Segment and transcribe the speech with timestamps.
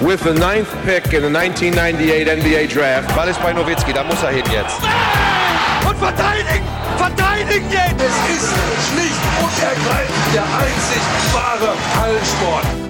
[0.00, 3.14] with the ninth pick in the 1998 NBA Draft.
[3.16, 4.78] Ball ist bei Nowitzki, da muss er hin jetzt.
[5.88, 6.64] Und verteidigen!
[6.96, 8.00] Verteidigen jetzt!
[8.00, 8.54] Es ist
[8.90, 12.88] schlicht und ergreifend der einzig wahre Hallensport.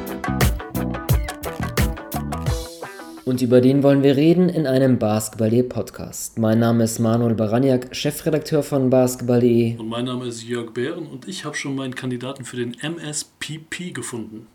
[3.25, 6.39] Und über den wollen wir reden in einem Basketball.de Podcast.
[6.39, 9.77] Mein Name ist Manuel Baraniak, Chefredakteur von Basketball.de.
[9.77, 13.93] Und mein Name ist Jörg Bären und ich habe schon meinen Kandidaten für den MSPP
[13.93, 14.47] gefunden.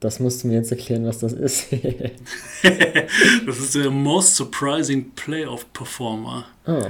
[0.00, 1.68] Das musst du mir jetzt erklären, was das ist.
[3.46, 6.46] das ist der Most Surprising Playoff Performer.
[6.66, 6.86] Oh.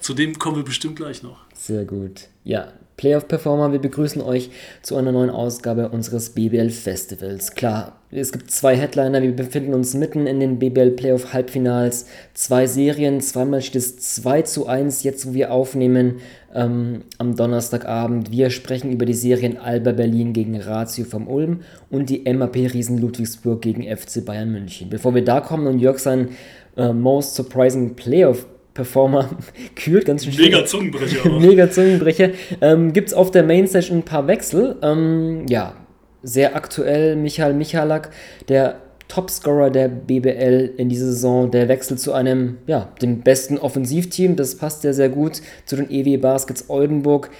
[0.00, 1.44] Zu dem kommen wir bestimmt gleich noch.
[1.54, 2.28] Sehr gut.
[2.44, 4.50] Ja, Playoff Performer, wir begrüßen euch
[4.80, 7.54] zu einer neuen Ausgabe unseres BBL Festivals.
[7.54, 12.06] Klar, es gibt zwei Headliner, wir befinden uns mitten in den BBL Playoff Halbfinals.
[12.32, 16.20] Zwei Serien, zweimal steht es 2 zu 1, jetzt wo wir aufnehmen
[16.54, 18.32] ähm, am Donnerstagabend.
[18.32, 21.60] Wir sprechen über die Serien Alba Berlin gegen Ratio vom Ulm
[21.90, 24.88] und die MAP Riesen Ludwigsburg gegen FC Bayern München.
[24.88, 26.30] Bevor wir da kommen und Jörg sein
[26.78, 29.30] äh, Most Surprising Playoff Performer
[29.74, 31.30] kühlt, ganz schön Mega Zungenbrecher.
[31.40, 32.30] Mega Zungenbrecher.
[32.60, 34.76] Ähm, Gibt es auf der Mainstage ein paar Wechsel.
[34.82, 35.74] Ähm, ja,
[36.22, 38.10] sehr aktuell Michael Michalak,
[38.48, 44.36] der Topscorer der BBL in dieser Saison, der wechselt zu einem, ja, dem besten Offensivteam.
[44.36, 47.30] Das passt ja sehr gut zu den EW Baskets Oldenburg.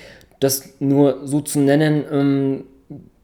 [0.41, 2.65] Das nur so zu nennen, ähm,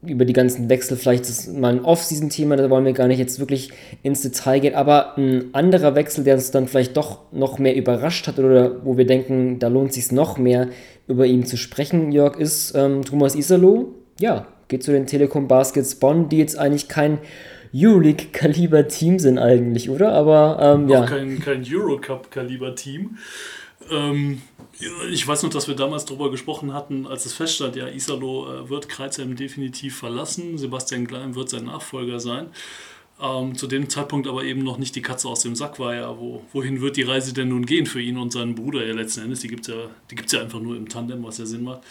[0.05, 3.39] über die ganzen Wechsel, vielleicht ist mal ein Off-Season-Thema, da wollen wir gar nicht jetzt
[3.39, 7.75] wirklich ins Detail gehen, aber ein anderer Wechsel, der uns dann vielleicht doch noch mehr
[7.75, 10.69] überrascht hat oder wo wir denken, da lohnt es sich noch mehr
[11.07, 13.95] über ihn zu sprechen, Jörg, ist ähm, Thomas Isalo.
[14.19, 17.19] Ja, geht zu den Telekom Baskets Bonn, die jetzt eigentlich kein
[17.75, 20.11] Euroleague-Kaliber-Team sind eigentlich, oder?
[20.13, 21.05] Aber ähm, ja.
[21.05, 23.17] Kein, kein Eurocup-Kaliber-Team.
[23.91, 24.41] Ähm,
[25.11, 28.69] ich weiß noch, dass wir damals darüber gesprochen hatten, als es feststand, ja, Isalo äh,
[28.69, 32.47] wird Kreuzheim definitiv verlassen, Sebastian Klein wird sein Nachfolger sein.
[33.21, 36.17] Ähm, zu dem Zeitpunkt aber eben noch nicht die Katze aus dem Sack war ja,
[36.17, 39.21] wo, wohin wird die Reise denn nun gehen für ihn und seinen Bruder ja letzten
[39.21, 41.81] Endes, die gibt es ja, ja einfach nur im Tandem, was ja Sinn macht.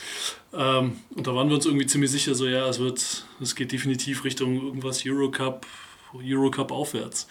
[0.53, 3.71] Ähm, und da waren wir uns irgendwie ziemlich sicher, so ja, es wird, es geht
[3.71, 5.65] definitiv Richtung irgendwas Eurocup,
[6.13, 7.29] Eurocup aufwärts.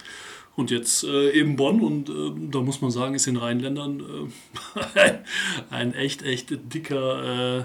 [0.55, 4.31] Und jetzt äh, eben Bonn und äh, da muss man sagen, ist den Rheinländern
[4.75, 5.11] äh,
[5.69, 7.63] ein echt, echt dicker äh,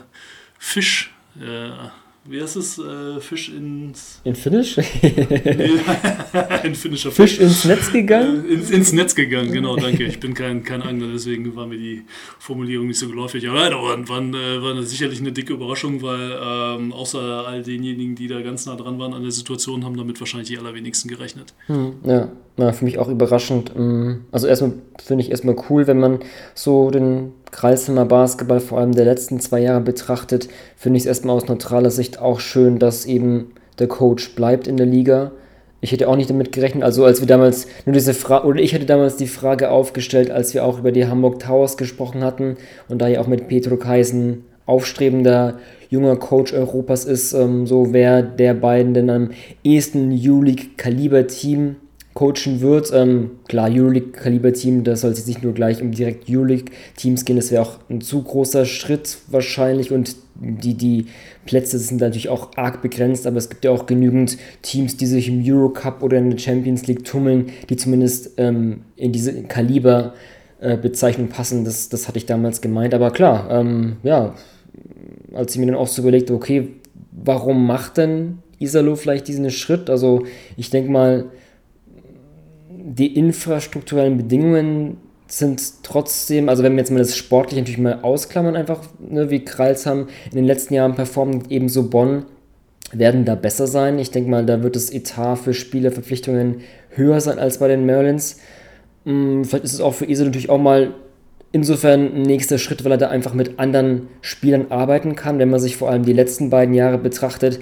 [0.59, 1.71] Fisch äh,
[2.29, 2.79] wie heißt es?
[2.79, 4.21] Äh, Fisch ins.
[4.25, 4.79] In Finnisch?
[4.79, 4.85] ein
[6.75, 7.37] finnischer Fisch.
[7.37, 8.45] Fisch ins Netz gegangen?
[8.49, 10.05] Äh, ins, ins, Netz gegangen, genau, danke.
[10.05, 12.05] Ich bin kein, kein Angler, deswegen war mir die
[12.39, 13.49] Formulierung nicht so geläufig.
[13.49, 18.29] Aber leider war, war, war sicherlich eine dicke Überraschung, weil ähm, außer all denjenigen, die
[18.29, 21.55] da ganz nah dran waren an der Situation, haben damit wahrscheinlich die allerwenigsten gerechnet.
[21.67, 23.73] Hm, ja, na, für mich auch überraschend.
[23.77, 24.73] Ähm, also erstmal
[25.03, 26.21] finde ich erstmal cool, wenn man
[26.55, 31.37] so den Kreisheimer Basketball vor allem der letzten zwei Jahre betrachtet, finde ich es erstmal
[31.37, 35.33] aus neutraler Sicht auch schön, dass eben der Coach bleibt in der Liga.
[35.81, 38.73] Ich hätte auch nicht damit gerechnet, also als wir damals nur diese Frage, oder ich
[38.73, 42.57] hätte damals die Frage aufgestellt, als wir auch über die Hamburg Towers gesprochen hatten
[42.89, 45.59] und da ja auch mit Petro Kaisen aufstrebender
[45.89, 49.31] junger Coach Europas ist, ähm, so wer der beiden denn am
[49.63, 51.77] ehesten U-League-Kaliber-Team
[52.17, 52.91] coachen wird.
[52.95, 57.53] Ähm, klar, Euroleague-Kaliber-Team, da soll es jetzt nicht nur gleich um direkt Euroleague-Teams gehen, das
[57.53, 61.07] wäre auch ein zu großer Schritt wahrscheinlich und die, die
[61.45, 65.29] Plätze sind natürlich auch arg begrenzt, aber es gibt ja auch genügend Teams, die sich
[65.29, 71.31] im Eurocup oder in der Champions League tummeln, die zumindest ähm, in diese Kaliber-Bezeichnung äh,
[71.31, 71.65] passen.
[71.67, 74.35] Das, das hatte ich damals gemeint, aber klar, ähm, ja,
[75.35, 76.69] als ich mir dann auch so überlegte, okay,
[77.13, 79.91] warum macht denn Isalo vielleicht diesen Schritt?
[79.91, 80.25] Also
[80.57, 81.27] ich denke mal,
[82.89, 88.55] die infrastrukturellen Bedingungen sind trotzdem, also wenn wir jetzt mal das sportlich natürlich mal ausklammern,
[88.55, 92.27] einfach ne, wie Kralsheim in den letzten Jahren performt, ebenso Bonn,
[92.93, 93.99] werden da besser sein.
[93.99, 96.61] Ich denke mal, da wird das Etat für Spielerverpflichtungen
[96.91, 98.39] höher sein als bei den Merlins.
[99.05, 100.95] Hm, vielleicht ist es auch für Isel natürlich auch mal
[101.51, 105.41] insofern ein nächster Schritt, weil er da einfach mit anderen Spielern arbeiten kann.
[105.41, 107.59] Wenn man sich vor allem die letzten beiden Jahre betrachtet,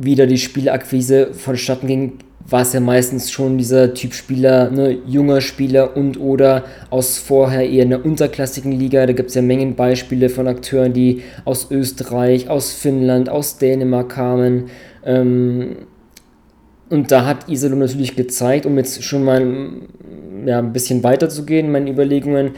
[0.00, 2.12] wie da die Spielakquise vonstatten ging,
[2.50, 7.68] war es ja meistens schon dieser Typ Spieler, ne, junger Spieler und oder aus vorher
[7.68, 9.04] eher einer unterklassigen Liga.
[9.04, 14.08] Da gibt es ja Mengen Beispiele von Akteuren, die aus Österreich, aus Finnland, aus Dänemark
[14.08, 14.70] kamen.
[15.04, 15.76] Ähm,
[16.88, 19.46] und da hat Isolo natürlich gezeigt, um jetzt schon mal
[20.46, 22.52] ja, ein bisschen weiter zu Überlegungen,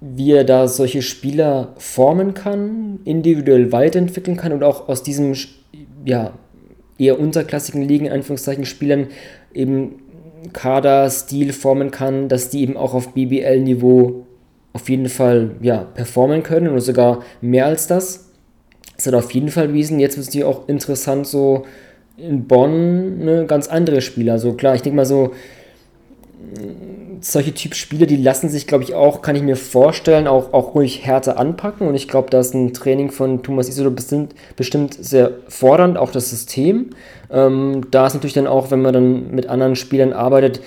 [0.00, 5.34] wie er da solche Spieler formen kann, individuell weiterentwickeln kann und auch aus diesem
[6.04, 6.32] ja,
[6.98, 9.08] eher unterklassigen Ligen, in Anführungszeichen, Spielern
[9.54, 10.02] eben
[10.52, 14.26] Kader, Stil formen kann, dass die eben auch auf BBL-Niveau
[14.72, 18.30] auf jeden Fall ja, performen können oder sogar mehr als das.
[18.96, 20.00] Das hat auf jeden Fall bewiesen.
[20.00, 21.64] Jetzt wird es natürlich auch interessant, so
[22.16, 24.34] in Bonn ne, ganz andere Spieler.
[24.34, 25.32] Also klar, ich denke mal so,
[27.20, 30.74] solche Typ Spiele, die lassen sich, glaube ich, auch, kann ich mir vorstellen, auch, auch
[30.74, 31.86] ruhig härter anpacken.
[31.86, 36.12] Und ich glaube, da ist ein Training von Thomas Isolo bestimmt, bestimmt sehr fordernd, auch
[36.12, 36.90] das System.
[37.30, 40.60] Ähm, da ist natürlich dann auch, wenn man dann mit anderen Spielern arbeitet,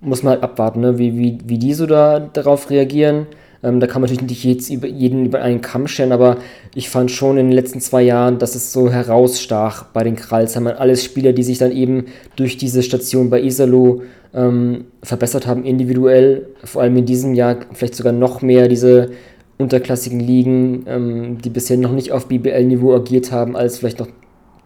[0.00, 0.98] muss man halt abwarten, ne?
[0.98, 3.26] wie, wie, wie die so da, darauf reagieren.
[3.62, 6.36] Ähm, da kann man natürlich nicht jetzt über, jeden über einen Kamm stellen, aber
[6.74, 10.76] ich fand schon in den letzten zwei Jahren, dass es so herausstach bei den Kralsheimern.
[10.76, 12.06] Alles Spieler, die sich dann eben
[12.36, 14.02] durch diese Station bei Isalo
[14.34, 16.46] ähm, verbessert haben, individuell.
[16.64, 19.10] Vor allem in diesem Jahr vielleicht sogar noch mehr diese
[19.58, 24.08] unterklassigen Ligen, ähm, die bisher noch nicht auf BBL-Niveau agiert haben, als vielleicht noch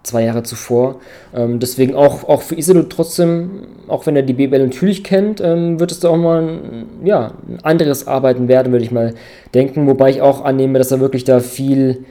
[0.02, 1.00] zwei Jahre zuvor.
[1.34, 5.78] Ähm, deswegen auch, auch für Isolo trotzdem, auch wenn er die BBL natürlich kennt, ähm,
[5.78, 9.14] wird es da auch mal ein, ja, ein anderes Arbeiten werden, würde ich mal
[9.54, 9.86] denken.
[9.86, 12.04] Wobei ich auch annehme, dass er wirklich da viel,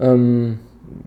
[0.00, 0.58] ähm,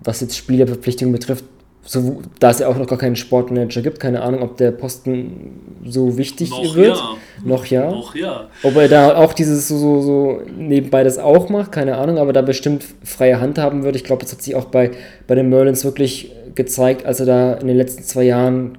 [0.03, 1.45] was jetzt Spielerverpflichtungen betrifft,
[1.83, 5.77] so, da es ja auch noch gar keinen Sportmanager gibt, keine Ahnung, ob der Posten
[5.85, 6.97] so wichtig noch wird.
[6.97, 7.15] Ja.
[7.43, 7.89] Noch ja.
[7.89, 8.47] Noch ja.
[8.63, 12.33] Ob er da auch dieses so, so, so nebenbei das auch macht, keine Ahnung, aber
[12.33, 13.97] da bestimmt freie Hand haben würde.
[13.97, 14.91] Ich glaube, das hat sich auch bei,
[15.25, 18.77] bei den Merlins wirklich gezeigt, als er da in den letzten zwei Jahren,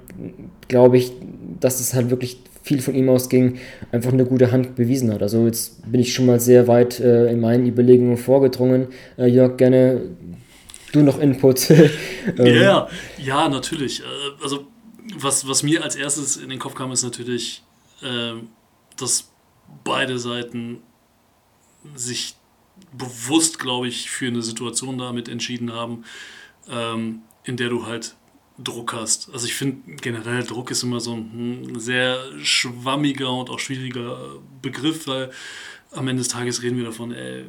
[0.67, 1.11] glaube ich,
[1.59, 3.55] dass es halt wirklich viel von ihm ausging,
[3.91, 5.21] einfach eine gute Hand bewiesen hat.
[5.23, 8.87] Also jetzt bin ich schon mal sehr weit äh, in meinen Überlegungen vorgedrungen.
[9.17, 10.01] Äh, Jörg, gerne
[10.95, 11.69] du noch Input?
[11.69, 11.91] ähm.
[12.37, 14.01] ja, ja, natürlich.
[14.01, 14.03] Äh,
[14.43, 14.67] also
[15.15, 17.63] was, was mir als erstes in den Kopf kam, ist natürlich,
[18.01, 18.33] äh,
[18.97, 19.29] dass
[19.83, 20.81] beide Seiten
[21.95, 22.35] sich
[22.93, 26.03] bewusst, glaube ich, für eine Situation damit entschieden haben,
[26.69, 28.15] ähm, in der du halt
[28.57, 29.29] Druck hast.
[29.33, 35.07] Also ich finde generell Druck ist immer so ein sehr schwammiger und auch schwieriger Begriff,
[35.07, 35.31] weil
[35.91, 37.45] am Ende des Tages reden wir davon, ey,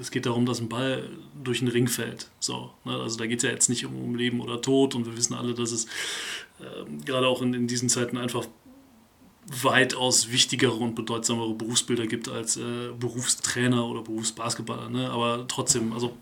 [0.00, 1.08] es geht darum, dass ein Ball
[1.42, 2.30] durch den Ring fällt.
[2.40, 2.92] So, ne?
[2.92, 5.34] Also da geht es ja jetzt nicht um, um, Leben oder Tod und wir wissen
[5.34, 5.84] alle, dass es
[6.60, 8.46] äh, gerade auch in, in diesen Zeiten einfach
[9.62, 14.90] weitaus wichtigere und bedeutsamere Berufsbilder gibt als äh, Berufstrainer oder Berufsbasketballer.
[14.90, 15.10] Ne?
[15.10, 16.16] Aber trotzdem, also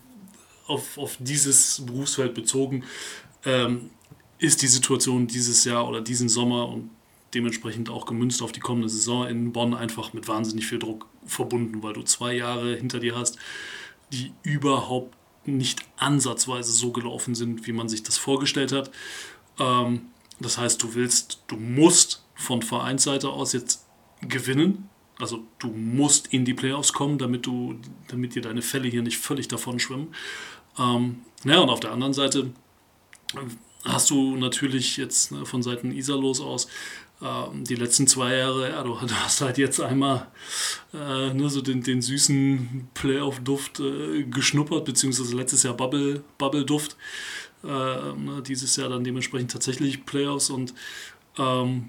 [0.67, 2.85] auf, auf dieses Berufsfeld bezogen,
[3.45, 3.91] ähm,
[4.39, 6.91] ist die Situation dieses Jahr oder diesen Sommer und
[7.35, 11.83] dementsprechend auch gemünzt auf die kommende Saison in Bonn einfach mit wahnsinnig viel Druck verbunden,
[11.83, 13.39] weil du zwei Jahre hinter dir hast,
[14.13, 15.15] die überhaupt
[15.47, 18.91] nicht ansatzweise so gelaufen sind, wie man sich das vorgestellt hat.
[19.59, 20.07] Ähm,
[20.41, 23.87] das heißt, du willst, du musst von Vereinsseite aus jetzt
[24.21, 24.89] gewinnen.
[25.19, 29.19] Also du musst in die Playoffs kommen, damit du, damit dir deine Fälle hier nicht
[29.19, 30.15] völlig davon schwimmen.
[30.79, 32.51] Ähm, ja, und auf der anderen Seite
[33.85, 36.69] hast du natürlich jetzt ne, von Seiten Isalos aus
[37.19, 40.27] die letzten zwei Jahre, ja, du hast halt jetzt einmal
[40.93, 46.97] äh, ne, so den, den süßen Playoff-Duft äh, geschnuppert, beziehungsweise letztes Jahr Bubble, Bubble-Duft.
[47.65, 50.75] Äh, ne, dieses Jahr dann dementsprechend tatsächlich Playoffs und
[51.39, 51.89] ähm,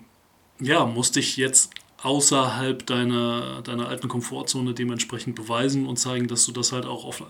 [0.60, 1.72] ja, musste ich jetzt
[2.02, 7.24] außerhalb deiner, deiner alten Komfortzone dementsprechend beweisen und zeigen, dass du das halt auch auf,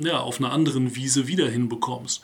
[0.00, 2.22] ja, auf einer anderen Wiese wieder hinbekommst.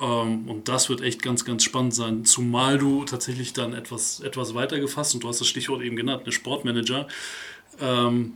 [0.00, 4.54] Ähm, und das wird echt ganz, ganz spannend sein, zumal du tatsächlich dann etwas, etwas
[4.54, 7.08] weiter gefasst und du hast das Stichwort eben genannt, eine Sportmanager,
[7.80, 8.34] ähm,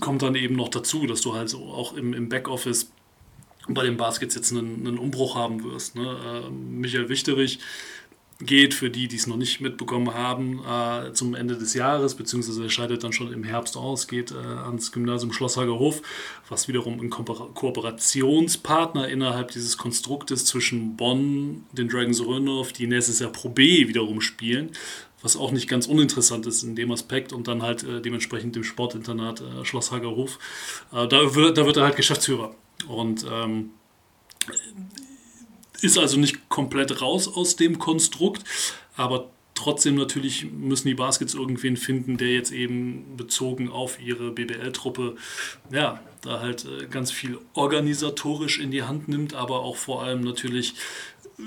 [0.00, 2.90] kommt dann eben noch dazu, dass du halt auch im, im Backoffice
[3.68, 5.94] bei den Baskets jetzt einen, einen Umbruch haben wirst.
[5.94, 6.44] Ne?
[6.46, 7.58] Äh, Michael Wichterich
[8.46, 12.62] geht, für die, die es noch nicht mitbekommen haben, äh, zum Ende des Jahres, beziehungsweise
[12.62, 16.02] er scheidet dann schon im Herbst aus, geht äh, ans Gymnasium Schlosshagerhof,
[16.48, 23.20] was wiederum ein Ko Kooperationspartner innerhalb dieses Konstruktes zwischen Bonn, den Dragons Rönow, die nächstes
[23.20, 24.70] Jahr Pro B wiederum spielen,
[25.22, 28.64] was auch nicht ganz uninteressant ist in dem Aspekt und dann halt äh, dementsprechend dem
[28.64, 30.38] Sportinternat äh, Schloss Hagerhof.
[30.92, 32.54] Äh, da, wird, da wird er halt Geschäftsführer
[32.88, 33.70] und ähm,
[35.82, 38.44] ist also nicht komplett raus aus dem Konstrukt,
[38.96, 45.16] aber trotzdem natürlich müssen die Baskets irgendwen finden, der jetzt eben bezogen auf ihre BBL-Truppe,
[45.70, 50.22] ja, da halt äh, ganz viel organisatorisch in die Hand nimmt, aber auch vor allem
[50.22, 50.74] natürlich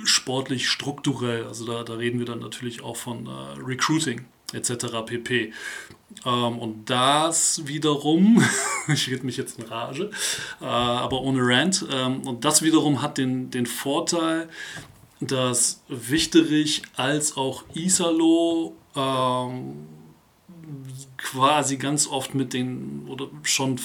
[0.04, 1.46] sportlich strukturell.
[1.46, 3.30] Also da, da reden wir dann natürlich auch von äh,
[3.64, 4.86] Recruiting etc.
[5.06, 5.54] pp.
[6.26, 8.44] Ähm, und das wiederum,
[8.88, 10.10] ich rede mich jetzt in Rage,
[10.62, 14.50] äh, aber ohne Rant, ähm, und das wiederum hat den, den Vorteil,
[15.22, 19.88] dass Wichterich als auch Isalo ähm,
[21.18, 23.80] quasi ganz oft mit den, oder schon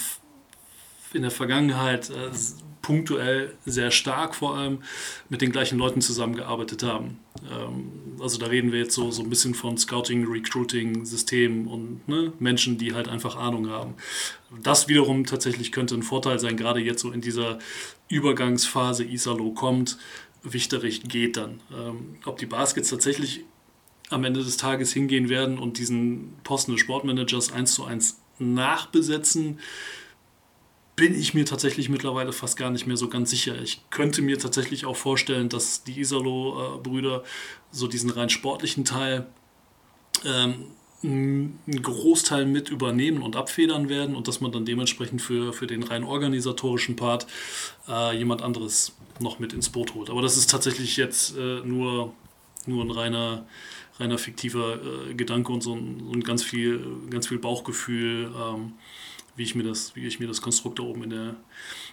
[1.12, 2.30] in der Vergangenheit äh,
[2.90, 4.78] punktuell sehr stark vor allem
[5.28, 7.20] mit den gleichen Leuten zusammengearbeitet haben.
[7.48, 12.08] Ähm, also da reden wir jetzt so, so ein bisschen von Scouting, Recruiting, Systemen und
[12.08, 13.94] ne, Menschen, die halt einfach Ahnung haben.
[14.60, 17.60] Das wiederum tatsächlich könnte ein Vorteil sein, gerade jetzt so in dieser
[18.08, 19.96] Übergangsphase Isalo kommt,
[20.42, 21.60] Wichterich geht dann.
[21.72, 23.44] Ähm, ob die Baskets tatsächlich
[24.08, 29.60] am Ende des Tages hingehen werden und diesen Posten des Sportmanagers eins zu eins nachbesetzen,
[31.00, 33.58] bin ich mir tatsächlich mittlerweile fast gar nicht mehr so ganz sicher.
[33.62, 37.24] Ich könnte mir tatsächlich auch vorstellen, dass die Isalo-Brüder
[37.72, 39.26] so diesen rein sportlichen Teil
[40.26, 40.66] ähm,
[41.02, 45.84] einen Großteil mit übernehmen und abfedern werden und dass man dann dementsprechend für, für den
[45.84, 47.26] rein organisatorischen Part
[47.88, 50.10] äh, jemand anderes noch mit ins Boot holt.
[50.10, 52.12] Aber das ist tatsächlich jetzt äh, nur,
[52.66, 53.46] nur ein reiner,
[53.98, 58.74] reiner fiktiver äh, Gedanke und so ein, so ein, ganz, viel, ganz viel Bauchgefühl, ähm,
[59.36, 61.34] wie, ich mir das, wie ich mir das Konstrukt da oben in der,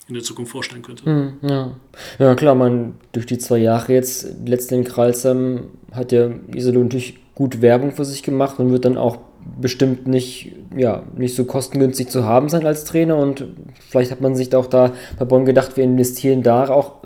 [0.08, 1.06] in der Zukunft vorstellen könnte.
[1.06, 1.72] Hm, ja.
[2.20, 7.20] ja, klar, man durch die zwei Jahre jetzt, letzten in Kralsheim, hat ja Iserlohn natürlich
[7.36, 9.20] gut Werbung für sich gemacht und wird dann auch
[9.60, 13.46] bestimmt nicht, ja, nicht so kostengünstig zu haben sein als Trainer und
[13.90, 17.04] vielleicht hat man sich auch da bei Bonn gedacht, wir investieren da auch,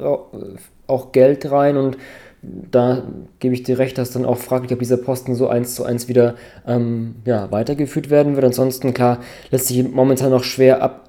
[0.88, 1.98] auch Geld rein und
[2.44, 3.04] da
[3.40, 6.08] gebe ich dir recht, dass dann auch fraglich, ob dieser Posten so eins zu eins
[6.08, 8.46] wieder ähm, ja, weitergeführt werden wird.
[8.46, 9.20] Ansonsten, klar,
[9.52, 11.06] lässt sich momentan noch schwer ab,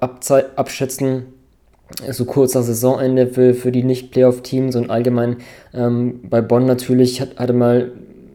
[0.55, 1.25] abschätzen,
[2.09, 5.37] so kurz nach Saisonende für, für die Nicht-Playoff-Teams und allgemein
[5.73, 7.91] ähm, bei Bonn natürlich hat, hatte mal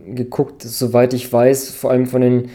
[0.07, 2.51] geguckt, soweit ich weiß, vor allem von den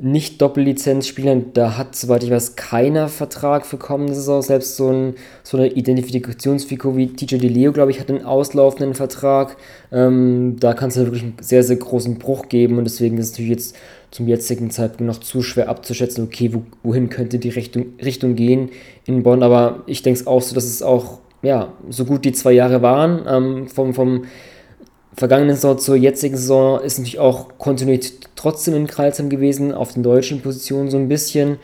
[0.00, 4.40] nicht-Doppellizenzspielern, da hat, soweit ich weiß, keiner Vertrag für kommende Saison.
[4.40, 9.58] Selbst so, ein, so eine Identifikationsfigur wie TJ DeLeo, glaube ich, hat einen auslaufenden Vertrag.
[9.90, 13.32] Ähm, da kann es wirklich einen sehr, sehr großen Bruch geben und deswegen ist es
[13.32, 13.76] natürlich jetzt
[14.10, 18.70] zum jetzigen Zeitpunkt noch zu schwer abzuschätzen, okay, wo, wohin könnte die Richtung, Richtung gehen
[19.04, 19.42] in Bonn.
[19.42, 22.80] Aber ich denke es auch so, dass es auch, ja, so gut die zwei Jahre
[22.80, 24.24] waren, ähm, vom, vom
[25.14, 30.02] vergangenen Saison zur jetzigen Saison ist natürlich auch Kontinuität trotzdem in Kreilsheim gewesen, auf den
[30.02, 31.58] deutschen Positionen so ein bisschen.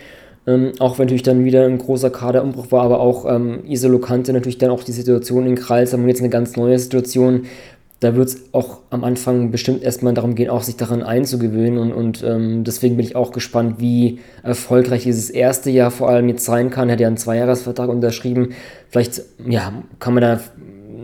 [0.47, 4.33] Ähm, auch wenn natürlich dann wieder ein großer Kaderumbruch war, aber auch ähm, Isolo kannte
[4.33, 7.47] natürlich dann auch die Situation in Kreilsheim und jetzt eine ganz neue Situation.
[8.01, 11.79] Da wird es auch am Anfang bestimmt erstmal darum gehen, auch sich daran einzugewöhnen.
[11.79, 16.29] Und, und ähm, deswegen bin ich auch gespannt, wie erfolgreich dieses erste Jahr vor allem
[16.29, 16.89] jetzt sein kann.
[16.89, 18.51] Er hat ja einen Zweijahresvertrag unterschrieben.
[18.89, 20.41] Vielleicht ja, kann man da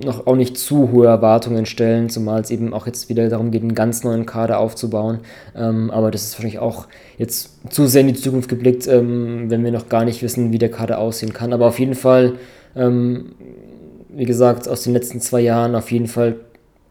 [0.05, 3.63] noch auch nicht zu hohe Erwartungen stellen, zumal es eben auch jetzt wieder darum geht,
[3.63, 5.21] einen ganz neuen Kader aufzubauen.
[5.57, 6.87] Ähm, aber das ist wahrscheinlich auch
[7.19, 10.59] jetzt zu sehr in die Zukunft geblickt, ähm, wenn wir noch gar nicht wissen, wie
[10.59, 11.53] der Kader aussehen kann.
[11.53, 12.35] Aber auf jeden Fall,
[12.77, 13.33] ähm,
[14.09, 16.37] wie gesagt, aus den letzten zwei Jahren auf jeden Fall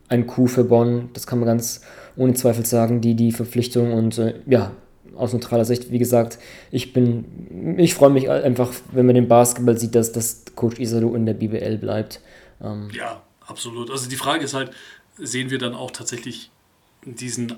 [0.10, 1.10] ein Coup für Bonn.
[1.14, 1.82] Das kann man ganz
[2.16, 4.72] ohne Zweifel sagen, die, die Verpflichtung und äh, ja,
[5.16, 6.40] aus neutraler Sicht, wie gesagt,
[6.72, 11.14] ich bin, ich freue mich einfach, wenn man den Basketball sieht, dass, dass Coach Isalo
[11.16, 12.20] in der BBL bleibt.
[12.64, 13.92] Ähm ja, absolut.
[13.92, 14.72] Also die Frage ist halt,
[15.18, 16.50] sehen wir dann auch tatsächlich
[17.06, 17.56] diesen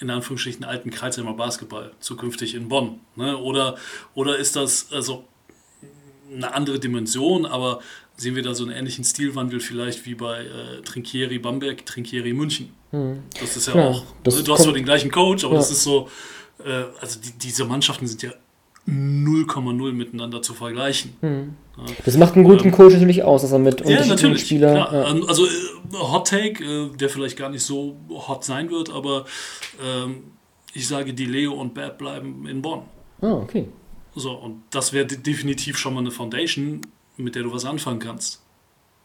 [0.00, 3.00] in Anführungsstrichen alten Kreuzheimer Basketball zukünftig in Bonn?
[3.16, 3.36] Ne?
[3.36, 3.76] Oder,
[4.14, 5.24] oder ist das also
[6.32, 7.80] eine andere Dimension, aber
[8.16, 12.72] sehen wir da so einen ähnlichen Stilwandel vielleicht wie bei äh, Trinkieri Bamberg, Trinkieri München?
[12.90, 13.22] Hm.
[13.40, 14.42] Das ist ja, ja auch, ne?
[14.42, 15.60] du hast zwar den gleichen Coach, aber ja.
[15.60, 16.08] das ist so,
[16.64, 18.32] äh, also die, diese Mannschaften sind ja
[18.88, 21.12] 0,0 miteinander zu vergleichen.
[21.20, 21.54] Hm.
[22.04, 24.76] Das macht einen guten ähm, Coach natürlich aus, dass er mit unterschiedlichen ja, natürlich, Spielern.
[24.76, 25.10] Ja.
[25.10, 25.50] Ähm, also äh,
[25.92, 29.26] Hot Take, äh, der vielleicht gar nicht so hot sein wird, aber
[29.84, 30.24] ähm,
[30.72, 32.82] ich sage, die Leo und Bab bleiben in Bonn.
[33.20, 33.68] Ah, okay.
[34.14, 36.80] So, und das wäre definitiv schon mal eine Foundation,
[37.16, 38.42] mit der du was anfangen kannst.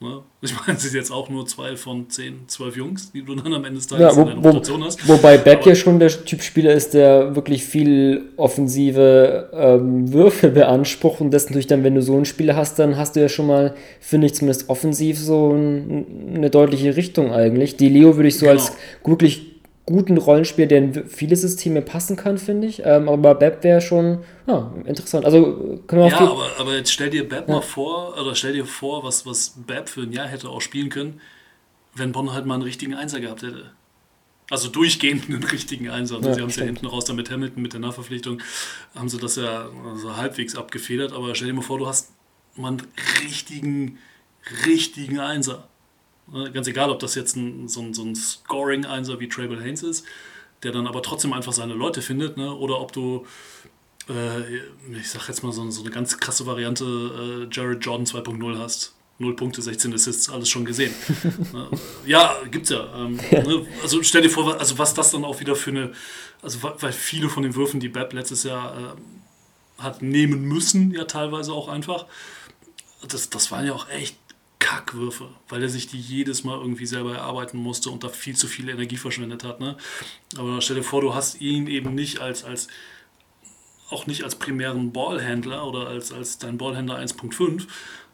[0.03, 0.21] Ne?
[0.41, 3.53] Ich meine, es sind jetzt auch nur zwei von zehn, zwölf Jungs, die du dann
[3.53, 5.07] am Ende des Tages ja, wo, in deiner Rotation hast.
[5.07, 11.21] Wobei Beck ja schon der Typ Spieler ist, der wirklich viel offensive ähm, Würfe beansprucht
[11.21, 13.47] und das natürlich dann, wenn du so einen Spieler hast, dann hast du ja schon
[13.47, 17.77] mal, finde ich zumindest offensiv, so ein, eine deutliche Richtung eigentlich.
[17.77, 18.59] Die Leo würde ich so genau.
[18.59, 18.73] als
[19.05, 19.52] wirklich
[19.85, 22.81] guten Rollenspiel, der in viele Systeme passen kann, finde ich.
[22.85, 25.25] Ähm, aber Beb wäre schon ja, interessant.
[25.25, 27.55] Also können wir Ja, aber, aber jetzt stell dir Beb ja.
[27.55, 30.89] mal vor, oder stell dir vor, was, was Beb für ein Jahr hätte auch spielen
[30.89, 31.19] können,
[31.95, 33.71] wenn Bonn halt mal einen richtigen Einser gehabt hätte.
[34.49, 36.17] Also durchgehend einen richtigen Einser.
[36.17, 38.41] Also ja, sie haben es ja hinten raus dann mit Hamilton, mit der Nachverpflichtung,
[38.95, 41.11] haben sie das ja also halbwegs abgefedert.
[41.11, 42.11] Aber stell dir mal vor, du hast
[42.55, 42.81] mal einen
[43.21, 43.97] richtigen,
[44.65, 45.67] richtigen Einser.
[46.31, 49.83] Ne, ganz egal, ob das jetzt ein, so ein, so ein Scoring-Einser wie Trable Haynes
[49.83, 50.05] ist,
[50.63, 52.53] der dann aber trotzdem einfach seine Leute findet, ne?
[52.53, 53.25] oder ob du,
[54.09, 54.57] äh,
[54.97, 56.85] ich sag jetzt mal so, so eine ganz krasse Variante,
[57.51, 58.93] äh, Jared Jordan 2.0 hast.
[59.19, 60.93] 0 Punkte, 16 Assists, alles schon gesehen.
[61.53, 61.69] Ne,
[62.05, 62.87] ja, gibt's ja.
[62.95, 63.43] Ähm, ja.
[63.43, 63.65] Ne?
[63.83, 65.91] Also stell dir vor, also was das dann auch wieder für eine,
[66.41, 71.05] also weil viele von den Würfen, die Bab letztes Jahr äh, hat nehmen müssen, ja
[71.05, 72.07] teilweise auch einfach,
[73.07, 74.15] das, das waren ja auch echt
[74.63, 78.47] Kackwürfe, weil er sich die jedes Mal irgendwie selber erarbeiten musste und da viel zu
[78.47, 79.59] viel Energie verschwendet hat.
[79.59, 79.75] Ne?
[80.37, 82.69] Aber stell dir vor, du hast ihn eben nicht als, als
[83.89, 87.67] auch nicht als primären Ballhändler oder als, als dein Ballhändler 1.5,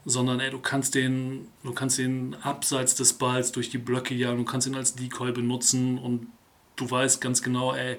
[0.06, 4.40] sondern ey, du kannst den, du kannst den abseits des Balls durch die Blöcke jagen,
[4.40, 6.28] du kannst ihn als Decoy benutzen und
[6.78, 7.98] du weißt ganz genau, ey,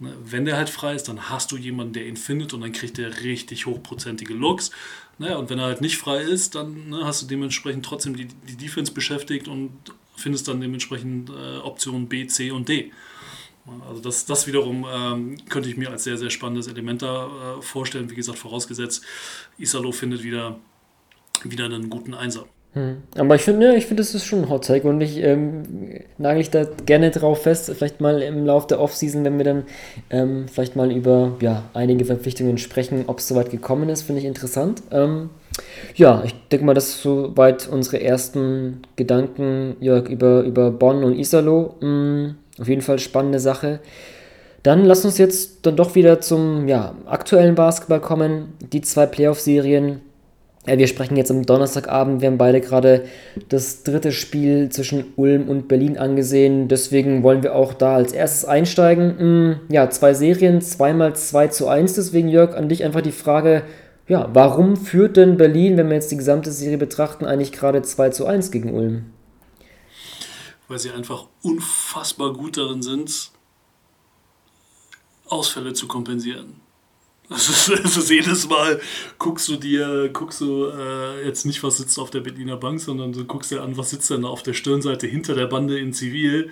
[0.00, 2.72] ne, wenn der halt frei ist, dann hast du jemanden, der ihn findet und dann
[2.72, 4.72] kriegt er richtig hochprozentige Looks.
[5.18, 8.26] Naja, und wenn er halt nicht frei ist, dann ne, hast du dementsprechend trotzdem die,
[8.26, 9.70] die Defense beschäftigt und
[10.16, 12.92] findest dann dementsprechend äh, Optionen B, C und D.
[13.88, 17.62] Also das, das wiederum ähm, könnte ich mir als sehr, sehr spannendes Element da äh,
[17.62, 18.10] vorstellen.
[18.10, 19.02] Wie gesagt, vorausgesetzt,
[19.56, 20.58] Isalo findet wieder,
[21.44, 22.46] wieder einen guten Einser.
[22.74, 22.96] Hm.
[23.16, 25.62] Aber ich finde, ja, ich finde, das ist schon ein Hot Take und ich ähm,
[26.18, 29.62] nagel ich da gerne drauf fest, vielleicht mal im Laufe der Offseason, wenn wir dann
[30.10, 34.26] ähm, vielleicht mal über ja, einige Verpflichtungen sprechen, ob es soweit gekommen ist, finde ich
[34.26, 34.82] interessant.
[34.90, 35.30] Ähm,
[35.94, 41.16] ja, ich denke mal, das ist soweit unsere ersten Gedanken Jörg, über, über Bonn und
[41.16, 41.76] Isalo.
[41.80, 42.34] Hm.
[42.60, 43.80] Auf jeden Fall spannende Sache.
[44.64, 48.54] Dann lass uns jetzt dann doch wieder zum ja, aktuellen Basketball kommen.
[48.72, 50.00] Die zwei Playoff-Serien.
[50.66, 52.22] Ja, wir sprechen jetzt am Donnerstagabend.
[52.22, 53.04] Wir haben beide gerade
[53.48, 56.68] das dritte Spiel zwischen Ulm und Berlin angesehen.
[56.68, 59.18] Deswegen wollen wir auch da als erstes einsteigen.
[59.18, 61.94] Hm, ja, zwei Serien, zweimal 2 zu 1.
[61.94, 63.62] Deswegen, Jörg, an dich einfach die Frage:
[64.08, 68.10] Ja, warum führt denn Berlin, wenn wir jetzt die gesamte Serie betrachten, eigentlich gerade 2
[68.10, 69.06] zu 1 gegen Ulm?
[70.68, 73.30] weil sie einfach unfassbar gut darin sind,
[75.26, 76.60] Ausfälle zu kompensieren.
[77.34, 78.80] Das ist, ist jedes Mal,
[79.18, 83.12] guckst du dir, guckst du äh, jetzt nicht, was sitzt auf der Berliner Bank, sondern
[83.12, 86.50] du guckst dir an, was sitzt denn auf der Stirnseite hinter der Bande in Zivil.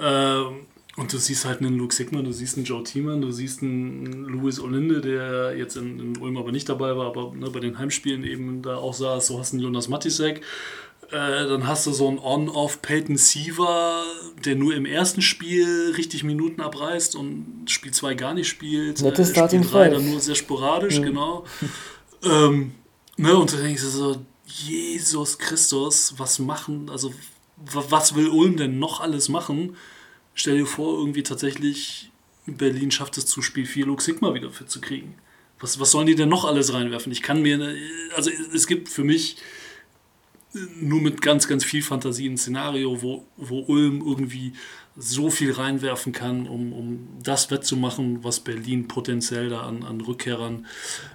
[0.00, 0.66] Ähm,
[0.96, 4.26] und du siehst halt einen Luke Sigmund, du siehst einen Joe Thiemann, du siehst einen
[4.26, 7.78] Louis Olinde, der jetzt in, in Ulm aber nicht dabei war, aber ne, bei den
[7.78, 9.26] Heimspielen eben da auch saß.
[9.26, 10.42] Du hast einen Jonas Matisek,
[11.10, 14.04] äh, dann hast du so einen On-Off Peyton Siever,
[14.44, 19.02] der nur im ersten Spiel richtig Minuten abreißt und Spiel 2 gar nicht spielt.
[19.02, 21.04] Nettes äh, Spiel 3 dann nur sehr sporadisch, mhm.
[21.04, 21.44] genau.
[22.24, 22.74] ähm,
[23.16, 27.12] ne, und da denkst du so, Jesus Christus, was machen, also
[27.56, 29.76] was will Ulm denn noch alles machen?
[30.34, 32.10] Stell dir vor, irgendwie tatsächlich
[32.46, 35.14] Berlin schafft es zu Spiel 4 Luke Sigma wieder fit zu kriegen.
[35.60, 37.12] Was, was sollen die denn noch alles reinwerfen?
[37.12, 37.74] Ich kann mir,
[38.16, 39.36] also es gibt für mich
[40.80, 44.52] nur mit ganz, ganz viel Fantasie ein Szenario, wo, wo Ulm irgendwie
[44.96, 50.66] so viel reinwerfen kann, um, um das wettzumachen, was Berlin potenziell da an, an Rückkehrern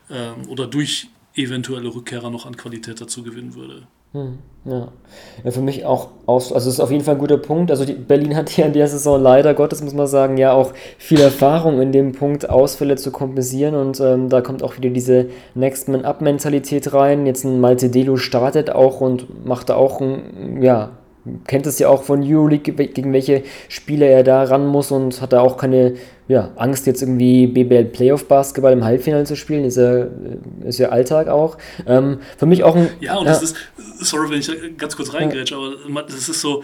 [0.09, 3.87] ähm, oder durch eventuelle Rückkehrer noch an Qualität dazu gewinnen würde.
[4.11, 4.87] Hm, ja.
[5.43, 7.69] ja, für mich auch aus, also ist auf jeden Fall ein guter Punkt.
[7.69, 10.73] Also die, Berlin hat ja in der Saison leider Gottes, muss man sagen, ja auch
[10.97, 15.27] viel Erfahrung in dem Punkt, Ausfälle zu kompensieren und ähm, da kommt auch wieder diese
[15.53, 17.27] Next Man Up Mentalität rein.
[17.27, 20.91] Jetzt ein Malte Delo startet auch und macht da auch ein, ja,
[21.47, 25.33] kennt es ja auch von Euroleague, gegen welche Spieler er da ran muss und hat
[25.33, 25.95] da auch keine
[26.27, 29.65] ja, Angst, jetzt irgendwie BBL Playoff Basketball im Halbfinale zu spielen.
[29.65, 30.07] Ist ja,
[30.63, 31.57] ist ja Alltag auch.
[31.87, 32.89] Ähm, für mich auch ein.
[32.99, 33.31] Ja, und ja.
[33.31, 33.55] das ist,
[33.99, 36.63] sorry, wenn ich ganz kurz reingrätsche, aber das ist so,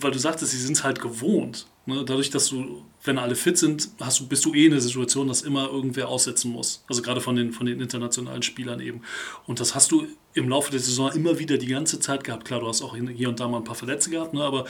[0.00, 1.66] weil du sagtest, sie sind es halt gewohnt.
[1.84, 2.04] Ne?
[2.06, 5.28] Dadurch, dass du, wenn alle fit sind, hast du, bist du eh in der Situation,
[5.28, 6.84] dass immer irgendwer aussetzen muss.
[6.88, 9.02] Also gerade von den, von den internationalen Spielern eben.
[9.46, 12.44] Und das hast du im Laufe der Saison immer wieder die ganze Zeit gehabt.
[12.44, 14.42] Klar, du hast auch hier und da mal ein paar Verletzte gehabt, ne?
[14.42, 14.66] aber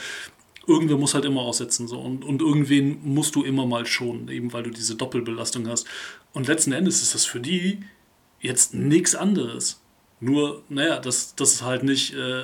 [0.67, 1.87] irgendwer muss halt immer aussetzen.
[1.87, 1.99] So.
[1.99, 5.87] Und, und irgendwen musst du immer mal schonen, eben weil du diese Doppelbelastung hast.
[6.33, 7.79] Und letzten Endes ist das für die
[8.39, 9.81] jetzt nichts anderes.
[10.19, 12.43] Nur, naja, dass das halt nicht äh,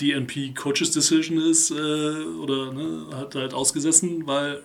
[0.00, 4.62] DNP Coaches Decision ist äh, oder ne, hat halt ausgesessen, weil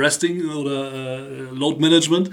[0.00, 2.30] Resting oder äh, Load Management,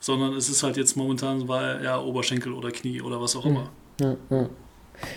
[0.00, 3.50] sondern es ist halt jetzt momentan, weil ja Oberschenkel oder Knie oder was auch hm.
[3.50, 3.70] immer.
[4.00, 4.48] Ja, ja.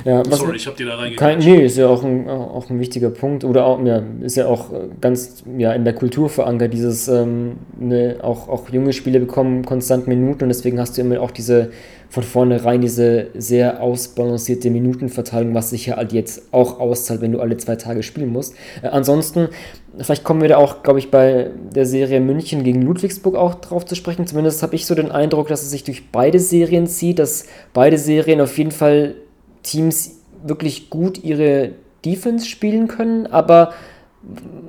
[0.03, 1.39] Ja, was, Sorry, ich habe dir da reingegangen.
[1.39, 3.43] Nee, ist ja auch ein, auch ein wichtiger Punkt.
[3.43, 8.17] Oder auch, ja, ist ja auch ganz ja, in der Kultur verankert, dieses, ähm, ne,
[8.21, 11.71] auch, auch junge Spieler bekommen konstant Minuten und deswegen hast du immer auch diese,
[12.10, 17.39] von vornherein diese sehr ausbalancierte Minutenverteilung, was sich ja halt jetzt auch auszahlt, wenn du
[17.39, 18.56] alle zwei Tage spielen musst.
[18.82, 19.50] Äh, ansonsten,
[19.98, 23.86] vielleicht kommen wir da auch, glaube ich, bei der Serie München gegen Ludwigsburg auch drauf
[23.86, 24.26] zu sprechen.
[24.26, 27.98] Zumindest habe ich so den Eindruck, dass es sich durch beide Serien zieht, dass beide
[27.98, 29.15] Serien auf jeden Fall
[29.62, 31.72] Teams wirklich gut ihre
[32.06, 33.74] Defense spielen können, aber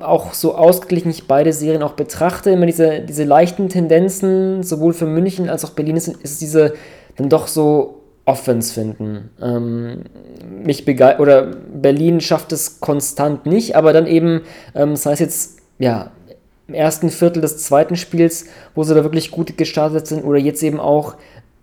[0.01, 5.07] auch so ausgeglichen ich beide Serien auch betrachte, immer diese, diese leichten Tendenzen, sowohl für
[5.07, 6.75] München als auch Berlin, ist, ist diese
[7.17, 9.31] dann doch so Offense finden.
[9.41, 10.05] Ähm,
[10.65, 10.87] mich
[11.19, 14.43] oder Berlin schafft es konstant nicht, aber dann eben,
[14.75, 16.13] ähm, das heißt jetzt, ja,
[16.69, 20.63] im ersten Viertel des zweiten Spiels, wo sie da wirklich gut gestartet sind, oder jetzt
[20.63, 21.17] eben auch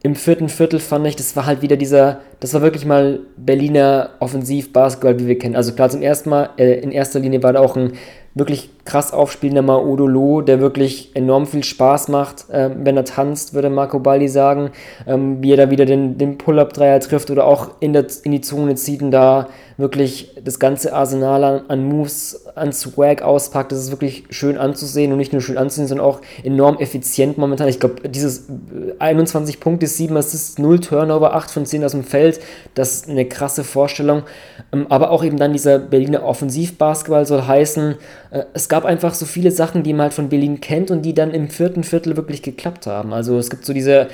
[0.04, 4.12] im vierten Viertel fand ich, das war halt wieder dieser, das war wirklich mal Berliner
[4.20, 5.56] Offensiv-Basketball, wie wir kennen.
[5.56, 7.94] Also klar, zum ersten Mal, äh, in erster Linie war da auch ein
[8.36, 13.70] wirklich krass aufspielender Maudolo, der wirklich enorm viel Spaß macht, äh, wenn er tanzt, würde
[13.70, 14.72] Marco Baldi sagen,
[15.06, 18.40] ähm, wie er da wieder den, den Pull-Up-Dreier trifft oder auch in, der, in die
[18.40, 23.72] Zone zieht und da wirklich das ganze Arsenal an, an Moves, an Swag auspackt.
[23.72, 27.68] Das ist wirklich schön anzusehen und nicht nur schön anzusehen, sondern auch enorm effizient momentan.
[27.68, 28.48] Ich glaube, dieses
[29.00, 32.40] 21 äh, Punkte, 7 Assists, 0 Turnover, 8 von 10 aus dem Feld,
[32.74, 34.24] das ist eine krasse Vorstellung.
[34.74, 37.96] Ähm, aber auch eben dann dieser Berliner Offensivbasketball soll heißen,
[38.54, 41.32] es gab einfach so viele Sachen, die man halt von Berlin kennt und die dann
[41.32, 43.14] im vierten Viertel wirklich geklappt haben.
[43.14, 44.08] Also es gibt so diese,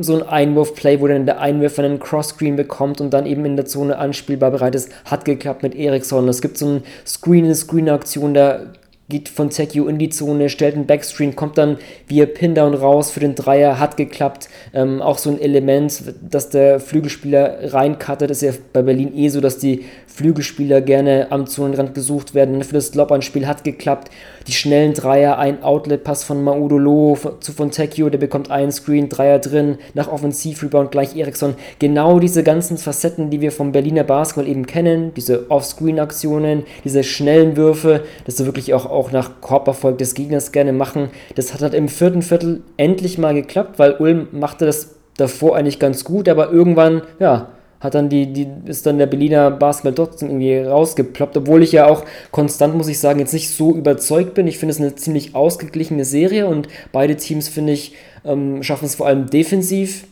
[0.00, 3.66] so ein Einwurf-Play, wo dann der Einwurfer einen Cross-Screen bekommt und dann eben in der
[3.66, 4.90] Zone anspielbar bereit ist.
[5.04, 6.28] Hat geklappt mit Eriksson.
[6.28, 8.60] Es gibt so ein Screen-in-Screen-Aktion, da
[9.08, 11.76] geht von Sekio in die Zone, stellt einen Backscreen, kommt dann
[12.08, 14.48] via Pindown raus für den Dreier, hat geklappt.
[14.72, 19.40] Ähm, auch so ein Element, dass der Flügelspieler reinkattet, ist ja bei Berlin eh so,
[19.40, 22.62] dass die Flügelspieler gerne am Zonenrand gesucht werden.
[22.62, 24.10] Für das Lob-Anspiel hat geklappt.
[24.46, 29.78] Die schnellen Dreier, ein Outlet-Pass von Maudolo zu Fontecchio, der bekommt einen Screen, Dreier drin,
[29.94, 31.54] nach Offensiv-Rebound gleich Eriksson.
[31.78, 37.56] Genau diese ganzen Facetten, die wir vom Berliner Basketball eben kennen, diese Off-Screen-Aktionen, diese schnellen
[37.56, 41.08] Würfe, dass du wirklich auch, auch nach Korberfolg des Gegners gerne machen.
[41.36, 45.78] Das hat halt im vierten Viertel endlich mal geklappt, weil Ulm machte das davor eigentlich
[45.78, 47.48] ganz gut, aber irgendwann, ja,
[47.82, 51.86] hat dann die, die, ist dann der Berliner Basketball trotzdem irgendwie rausgeploppt, obwohl ich ja
[51.86, 54.46] auch konstant, muss ich sagen, jetzt nicht so überzeugt bin.
[54.46, 58.94] Ich finde es eine ziemlich ausgeglichene Serie und beide Teams, finde ich, ähm, schaffen es
[58.94, 60.04] vor allem defensiv,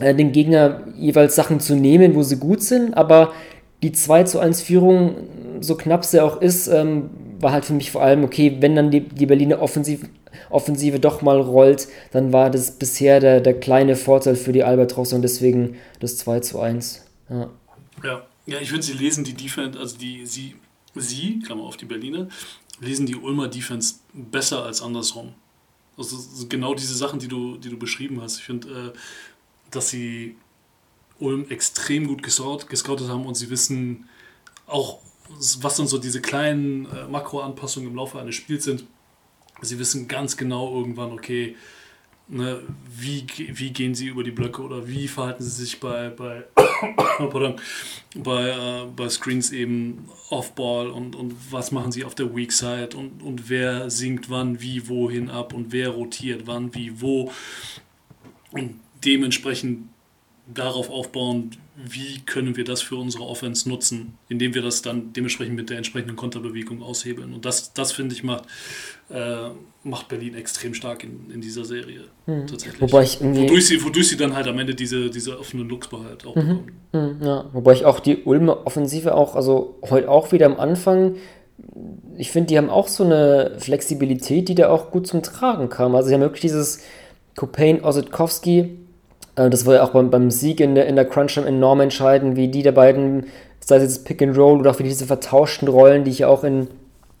[0.00, 3.32] äh, den Gegner jeweils Sachen zu nehmen, wo sie gut sind, aber
[3.82, 5.14] die 2 zu 1 Führung,
[5.60, 8.90] so knapp sie auch ist, ähm, war halt für mich vor allem, okay, wenn dann
[8.90, 10.08] die, die Berliner Offensiv,
[10.50, 15.12] Offensive doch mal rollt, dann war das bisher der, der kleine Vorteil für die Albatros
[15.12, 17.04] und deswegen das 2 zu 1.
[17.30, 17.50] Ja,
[18.02, 18.26] ja.
[18.46, 20.56] ja ich finde, sie lesen die Defense, also die, sie,
[20.94, 22.28] sie, Klammer auf die Berliner,
[22.80, 25.34] lesen die Ulmer Defense besser als andersrum.
[25.96, 26.16] Also
[26.48, 28.38] genau diese Sachen, die du, die du beschrieben hast.
[28.38, 28.98] Ich finde, äh,
[29.70, 30.36] dass sie
[31.20, 34.08] Ulm extrem gut gescoutet, gescoutet haben und sie wissen
[34.66, 34.98] auch,
[35.60, 38.84] was dann so diese kleinen äh, Makroanpassungen im Laufe eines Spiels sind.
[39.64, 41.56] Sie wissen ganz genau irgendwann, okay,
[42.28, 46.44] ne, wie, wie gehen sie über die Blöcke oder wie verhalten sie sich bei, bei,
[47.18, 47.56] pardon,
[48.16, 52.96] bei, äh, bei Screens eben Off-Ball und, und was machen sie auf der Weak Side
[52.96, 57.30] und, und wer sinkt wann, wie, wohin ab und wer rotiert wann, wie, wo.
[58.50, 59.88] Und dementsprechend
[60.46, 65.56] darauf aufbauen, wie können wir das für unsere Offense nutzen, indem wir das dann dementsprechend
[65.56, 67.34] mit der entsprechenden Konterbewegung aushebeln.
[67.34, 68.44] Und das, das finde ich, macht,
[69.10, 69.48] äh,
[69.82, 72.04] macht Berlin extrem stark in, in dieser Serie.
[72.26, 72.46] Mhm.
[72.46, 72.80] Tatsächlich.
[72.80, 76.24] Wobei ich wodurch, sie, wodurch sie dann halt am Ende diese, diese offenen Looks halt
[76.24, 76.40] auch mhm.
[76.92, 77.18] bekommen.
[77.18, 77.50] Mhm, ja.
[77.52, 81.16] Wobei ich auch die Ulmer Offensive auch, also heute auch wieder am Anfang,
[82.16, 85.94] ich finde, die haben auch so eine Flexibilität, die da auch gut zum Tragen kam.
[85.96, 86.82] Also sie haben wirklich dieses
[87.36, 88.83] Copain Osetkowski äh,
[89.34, 92.48] das war ja auch beim, beim Sieg in der, in der Crunch enorm entscheidend, wie
[92.48, 93.26] die der beiden,
[93.60, 96.44] sei es jetzt Pick and Roll oder auch wie diese vertauschten Rollen, die ich auch
[96.44, 96.68] in,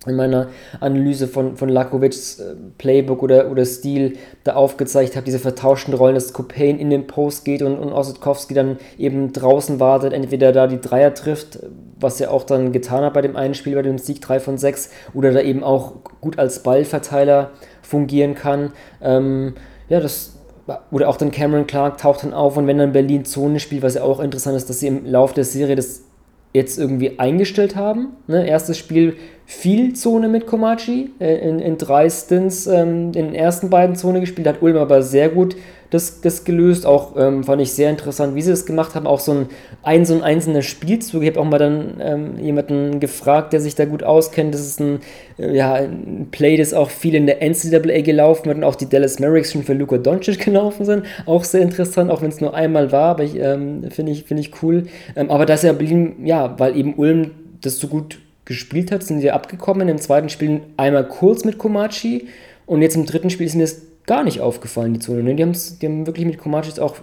[0.06, 0.48] in meiner
[0.80, 6.14] Analyse von, von Lakovics äh, Playbook oder, oder Stil da aufgezeigt habe, diese vertauschten Rollen,
[6.14, 10.66] dass Copain in den Post geht und, und Ossetkowski dann eben draußen wartet, entweder da
[10.66, 11.58] die Dreier trifft,
[11.98, 14.58] was er auch dann getan hat bei dem einen Spiel, bei dem Sieg 3 von
[14.58, 17.50] 6, oder da eben auch gut als Ballverteiler
[17.82, 18.72] fungieren kann.
[19.02, 19.54] Ähm,
[19.88, 20.33] ja, das,
[20.90, 23.94] oder auch dann Cameron Clark taucht dann auf und wenn dann Berlin Zone spielt, was
[23.94, 26.02] ja auch interessant ist, dass sie im Laufe der Serie das
[26.54, 28.12] jetzt irgendwie eingestellt haben.
[28.28, 28.46] Ne?
[28.46, 33.68] Erstes Spiel viel Zone mit Komachi, äh, in, in drei Stints ähm, in den ersten
[33.68, 35.56] beiden Zone gespielt, hat Ulm aber sehr gut
[35.94, 36.84] das, das gelöst.
[36.84, 39.06] Auch ähm, fand ich sehr interessant, wie sie das gemacht haben.
[39.06, 39.46] Auch so ein,
[39.82, 41.22] ein so ein einzelner Spielzug.
[41.22, 44.52] Ich habe auch mal dann ähm, jemanden gefragt, der sich da gut auskennt.
[44.52, 45.00] Das ist ein,
[45.38, 48.88] äh, ja, ein Play, das auch viel in der NCAA gelaufen wird und auch die
[48.88, 51.04] Dallas Mavericks schon für Luka Doncic gelaufen sind.
[51.26, 54.40] Auch sehr interessant, auch wenn es nur einmal war, aber ich ähm, finde ich, find
[54.40, 54.84] ich cool.
[55.14, 57.30] Ähm, aber das ja Berlin, ja, weil eben Ulm
[57.60, 59.88] das so gut gespielt hat, sind sie abgekommen.
[59.88, 62.28] Im zweiten Spiel einmal kurz mit Komachi
[62.66, 65.22] und jetzt im dritten Spiel ist mir das gar nicht aufgefallen, die Zone.
[65.22, 65.34] Ne?
[65.34, 66.96] Die, die haben wirklich mit Komachi auch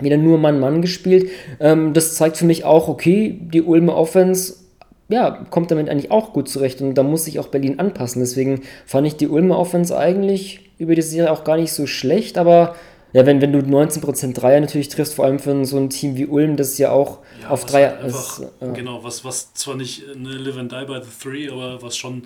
[0.00, 1.30] wieder nur Mann-Mann gespielt.
[1.60, 4.54] Ähm, das zeigt für mich auch, okay, die Ulmer Offense
[5.08, 8.20] ja, kommt damit eigentlich auch gut zurecht und da muss sich auch Berlin anpassen.
[8.20, 12.38] Deswegen fand ich die Ulmer Offense eigentlich über die Serie auch gar nicht so schlecht,
[12.38, 12.74] aber
[13.12, 16.24] ja, wenn, wenn du 19% Dreier natürlich triffst, vor allem für so ein Team wie
[16.26, 18.50] Ulm, das ja auch ja, auf Dreier halt einfach, ist.
[18.60, 18.72] Ja.
[18.72, 22.22] Genau, was, was zwar nicht eine Live and Die by the Three, aber was schon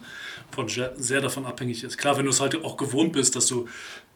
[0.51, 1.99] von sehr davon abhängig ist.
[1.99, 3.69] Klar, wenn du es halt auch gewohnt bist, dass du,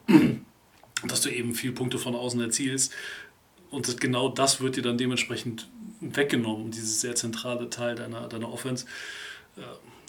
[1.07, 2.93] dass du eben viel Punkte von außen erzielst
[3.71, 5.69] und genau das wird dir dann dementsprechend
[6.01, 8.87] weggenommen, dieses sehr zentrale Teil deiner, deiner Offense.
[9.57, 9.63] Äh,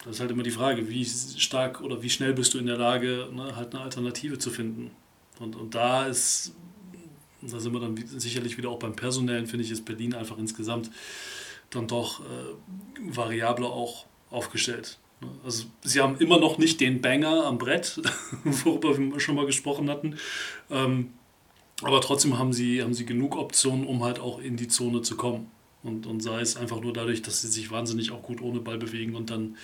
[0.03, 2.77] das ist halt immer die Frage, wie stark oder wie schnell bist du in der
[2.77, 4.89] Lage, ne, halt eine Alternative zu finden.
[5.39, 6.55] Und, und da ist,
[7.41, 10.89] da sind wir dann sicherlich wieder auch beim Personellen, finde ich, ist Berlin einfach insgesamt
[11.69, 12.23] dann doch äh,
[12.99, 14.97] variabler auch aufgestellt.
[15.43, 18.01] Also sie haben immer noch nicht den Banger am Brett,
[18.43, 20.17] worüber wir schon mal gesprochen hatten.
[20.69, 21.13] Ähm,
[21.84, 25.15] aber trotzdem haben sie, haben sie genug Optionen, um halt auch in die Zone zu
[25.15, 25.49] kommen.
[25.84, 28.77] Und, und sei es einfach nur dadurch, dass sie sich wahnsinnig auch gut ohne Ball
[28.77, 29.57] bewegen und dann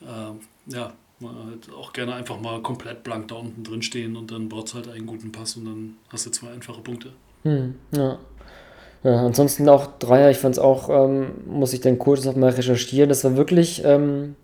[0.00, 4.48] äh, ja, halt auch gerne einfach mal komplett blank da unten drin stehen und dann
[4.48, 7.12] braucht es halt einen guten Pass und dann hast du zwei einfache Punkte.
[7.42, 8.18] Hm, ja.
[9.02, 9.26] ja.
[9.26, 13.08] ansonsten auch Dreier, ich fand es auch, ähm, muss ich dann kurz noch mal recherchieren,
[13.08, 14.36] das war wirklich, ähm,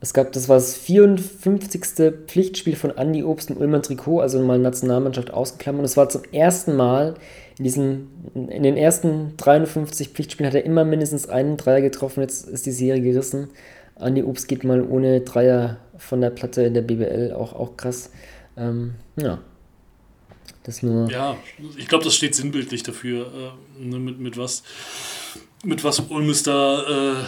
[0.00, 2.12] es gab, das war das 54.
[2.26, 5.80] Pflichtspiel von Andy Obst im Ulmer Trikot, also mal Nationalmannschaft ausgeklammert.
[5.80, 7.14] Und es war zum ersten Mal
[7.58, 12.20] in diesen, in den ersten 53 Pflichtspielen hat er immer mindestens einen Dreier getroffen.
[12.20, 13.48] Jetzt ist die Serie gerissen.
[13.98, 18.10] Andy Obst geht mal ohne Dreier von der Platte in der BBL, auch, auch krass.
[18.56, 19.40] Ähm, ja.
[20.62, 21.10] Das nur.
[21.10, 21.36] Ja,
[21.76, 23.26] ich glaube, das steht sinnbildlich dafür,
[23.80, 24.62] äh, ne, mit, mit was
[25.64, 27.24] mit was Ulmes da äh,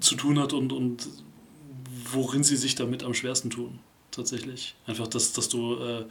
[0.00, 1.06] zu tun hat und, und
[2.12, 3.78] worin sie sich damit am schwersten tun,
[4.10, 4.74] tatsächlich.
[4.86, 6.04] Einfach, dass, dass du, äh,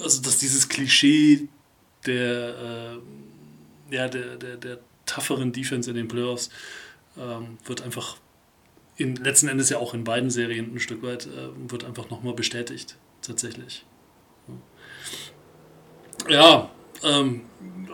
[0.00, 1.48] also dass dieses Klischee
[2.06, 3.00] der,
[3.90, 6.50] äh, ja, der, der, der tougheren Defense in den Playoffs
[7.18, 8.16] ähm, wird einfach
[8.96, 12.34] in, letzten Endes ja auch in beiden Serien ein Stück weit, äh, wird einfach nochmal
[12.34, 13.84] bestätigt, tatsächlich.
[16.28, 16.70] Ja,
[17.02, 17.42] ähm,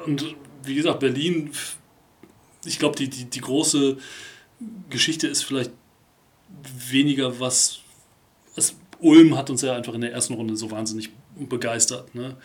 [0.06, 1.50] und wie gesagt, Berlin,
[2.64, 3.96] ich glaube, die, die, die große
[4.90, 5.72] Geschichte ist vielleicht
[6.88, 7.80] weniger was.
[8.56, 12.14] Es, Ulm hat uns ja einfach in der ersten Runde so wahnsinnig begeistert.
[12.14, 12.36] Ne?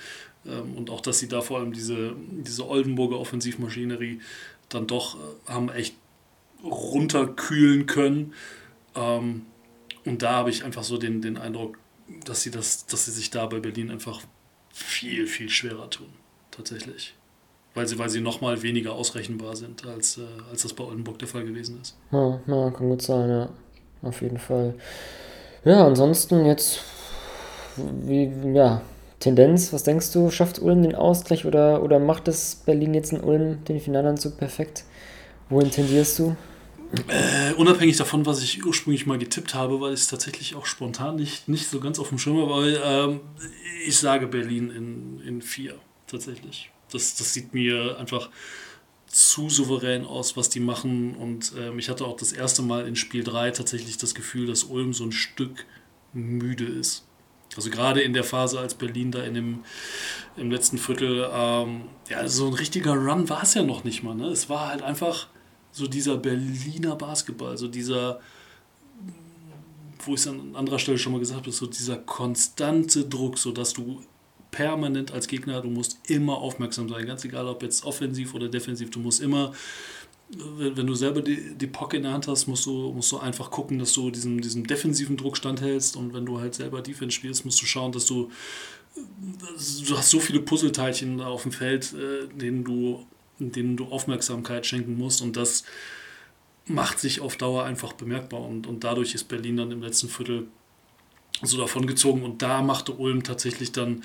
[0.46, 2.16] Ähm, und auch, dass sie da vor allem diese,
[2.46, 4.22] diese Oldenburger Offensivmaschinerie
[4.70, 5.96] dann doch äh, haben echt
[6.64, 8.34] runterkühlen können.
[8.96, 9.46] Ähm,
[10.06, 11.78] und da habe ich einfach so den, den Eindruck,
[12.24, 14.22] dass sie, das, dass sie sich da bei Berlin einfach
[14.72, 16.10] viel, viel schwerer tun.
[16.52, 17.16] Tatsächlich.
[17.74, 21.28] Weil sie, weil sie nochmal weniger ausrechenbar sind, als, äh, als das bei Oldenburg der
[21.28, 21.98] Fall gewesen ist.
[22.12, 23.50] Ja, ja, kann gut sein, ja.
[24.06, 24.76] Auf jeden Fall.
[25.66, 26.82] Ja, ansonsten jetzt,
[27.76, 28.82] wie, ja,
[29.20, 33.22] Tendenz, was denkst du, schafft Ulm den Ausgleich oder, oder macht es Berlin jetzt in
[33.22, 34.84] Ulm den Finalanzug perfekt?
[35.50, 36.36] Wohin tendierst du?
[37.08, 41.16] Äh, unabhängig davon, was ich ursprünglich mal getippt habe, weil ich es tatsächlich auch spontan
[41.16, 43.20] nicht, nicht so ganz auf dem Schirm habe, weil ähm,
[43.88, 46.70] ich sage Berlin in, in vier tatsächlich.
[46.92, 48.30] Das, das sieht mir einfach
[49.16, 51.16] zu souverän aus, was die machen.
[51.16, 54.66] Und ähm, ich hatte auch das erste Mal in Spiel 3 tatsächlich das Gefühl, dass
[54.66, 55.66] Ulm so ein Stück
[56.12, 57.06] müde ist.
[57.56, 59.64] Also gerade in der Phase, als Berlin da in dem,
[60.36, 64.16] im letzten Viertel, ähm, ja, so ein richtiger Run war es ja noch nicht mal.
[64.16, 64.28] Ne?
[64.28, 65.28] Es war halt einfach
[65.72, 68.20] so dieser Berliner Basketball, so dieser,
[70.00, 73.54] wo ich es an anderer Stelle schon mal gesagt habe, so dieser konstante Druck, so
[73.54, 74.04] dass du
[74.56, 78.90] permanent als Gegner, du musst immer aufmerksam sein, ganz egal ob jetzt offensiv oder defensiv,
[78.90, 79.52] du musst immer,
[80.30, 83.52] wenn, du selber die, die Pocket in der Hand hast, musst du, musst du einfach
[83.52, 85.98] gucken, dass du diesem, diesem defensiven Druck standhältst.
[85.98, 88.32] Und wenn du halt selber Defense spielst, musst du schauen, dass du,
[88.96, 93.06] du hast so viele Puzzleteilchen auf dem Feld, äh, denen du
[93.40, 95.22] denen du Aufmerksamkeit schenken musst.
[95.22, 95.64] Und das
[96.68, 98.42] macht sich auf Dauer einfach bemerkbar.
[98.42, 100.48] Und, und dadurch ist Berlin dann im letzten Viertel
[101.42, 104.04] so davon gezogen und da machte Ulm tatsächlich dann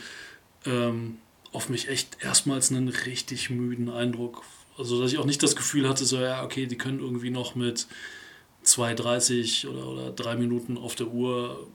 [0.67, 1.19] ähm,
[1.53, 4.43] auf mich echt erstmals einen richtig müden Eindruck.
[4.79, 7.55] Also dass ich auch nicht das Gefühl hatte, so ja, okay, die können irgendwie noch
[7.55, 7.87] mit
[8.65, 11.67] 2,30 oder, oder 3 Minuten auf der Uhr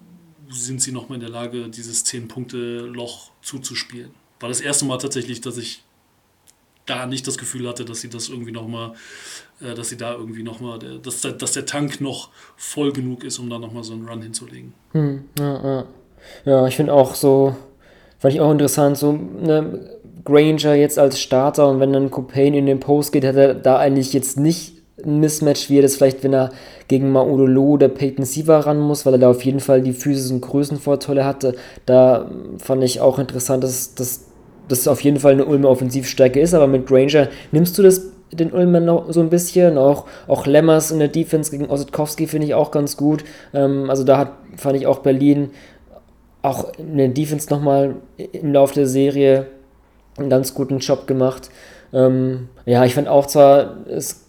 [0.49, 4.11] sind sie noch mal in der Lage, dieses 10-Punkte-Loch zuzuspielen.
[4.39, 5.83] War das erste Mal tatsächlich, dass ich
[6.85, 8.93] da nicht das Gefühl hatte, dass sie das irgendwie nochmal,
[9.59, 13.49] äh, dass sie da irgendwie nochmal, dass, dass der Tank noch voll genug ist, um
[13.49, 14.73] da nochmal so einen Run hinzulegen.
[14.91, 15.85] Hm, ja, ja.
[16.45, 17.55] ja, ich finde auch so,
[18.19, 19.79] fand ich auch interessant, so ne,
[20.23, 23.77] Granger jetzt als Starter und wenn dann Copain in den Post geht, hat er da
[23.77, 24.73] eigentlich jetzt nicht
[25.03, 26.51] ein Mismatch, wie er das vielleicht, wenn er
[26.87, 30.41] gegen Maudolo oder Peyton Siva ran muss, weil er da auf jeden Fall die physischen
[30.41, 31.55] Größenvorteile hatte.
[31.85, 34.25] Da fand ich auch interessant, dass, dass
[34.67, 38.51] das auf jeden Fall eine Ulmer Offensivstärke ist, aber mit Granger nimmst du das den
[38.51, 39.77] Ulmern noch so ein bisschen.
[39.77, 43.23] Auch, auch Lemmers in der Defense gegen Ossetkowski finde ich auch ganz gut.
[43.53, 45.51] Ähm, also da hat, fand ich auch Berlin
[46.45, 49.47] auch in der Defense nochmal im Laufe der Serie
[50.17, 51.49] einen ganz guten Job gemacht.
[51.93, 54.25] Ähm, ja, ich fand auch zwar, es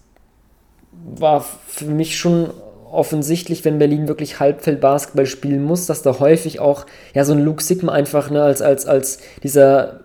[0.91, 2.49] war für mich schon
[2.91, 7.61] offensichtlich, wenn Berlin wirklich Halbfeld-Basketball spielen muss, dass da häufig auch ja so ein Luke
[7.61, 10.01] Sigma einfach ne, als, als, als dieser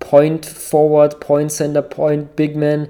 [0.00, 2.88] Point Forward, Point Center, Point Big Man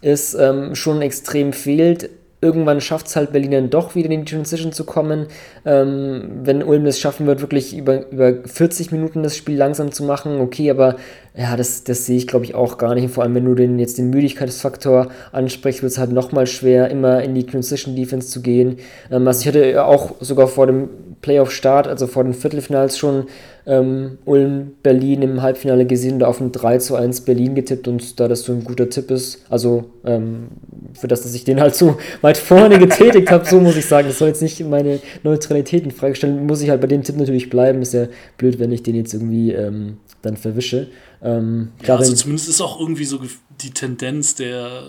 [0.00, 2.10] ist ähm, schon extrem fehlt.
[2.42, 5.28] Irgendwann schafft es halt Berlin dann doch wieder in die Transition zu kommen.
[5.64, 10.02] Ähm, wenn Ulm es schaffen wird, wirklich über, über 40 Minuten das Spiel langsam zu
[10.02, 10.96] machen, okay, aber
[11.36, 13.08] ja, das, das sehe ich glaube ich auch gar nicht.
[13.10, 17.22] Vor allem, wenn du den, jetzt den Müdigkeitsfaktor ansprichst, wird es halt nochmal schwer, immer
[17.22, 18.78] in die Transition Defense zu gehen.
[19.10, 20.90] Ähm, also ich hatte auch sogar vor dem
[21.22, 23.26] Playoff-Start, also vor den Viertelfinals schon
[23.64, 28.26] ähm, Ulm-Berlin im Halbfinale gesehen und auf ein 3 zu 1 Berlin getippt und da
[28.26, 30.48] das so ein guter Tipp ist, also ähm,
[30.94, 34.08] für das, dass ich den halt so weit vorne getätigt habe, so muss ich sagen,
[34.08, 37.16] das soll jetzt nicht meine Neutralität in Frage stellen, muss ich halt bei dem Tipp
[37.16, 40.88] natürlich bleiben, ist ja blöd, wenn ich den jetzt irgendwie ähm, dann verwische.
[41.22, 43.20] Ähm, ja, also zumindest ist auch irgendwie so
[43.60, 44.82] die Tendenz der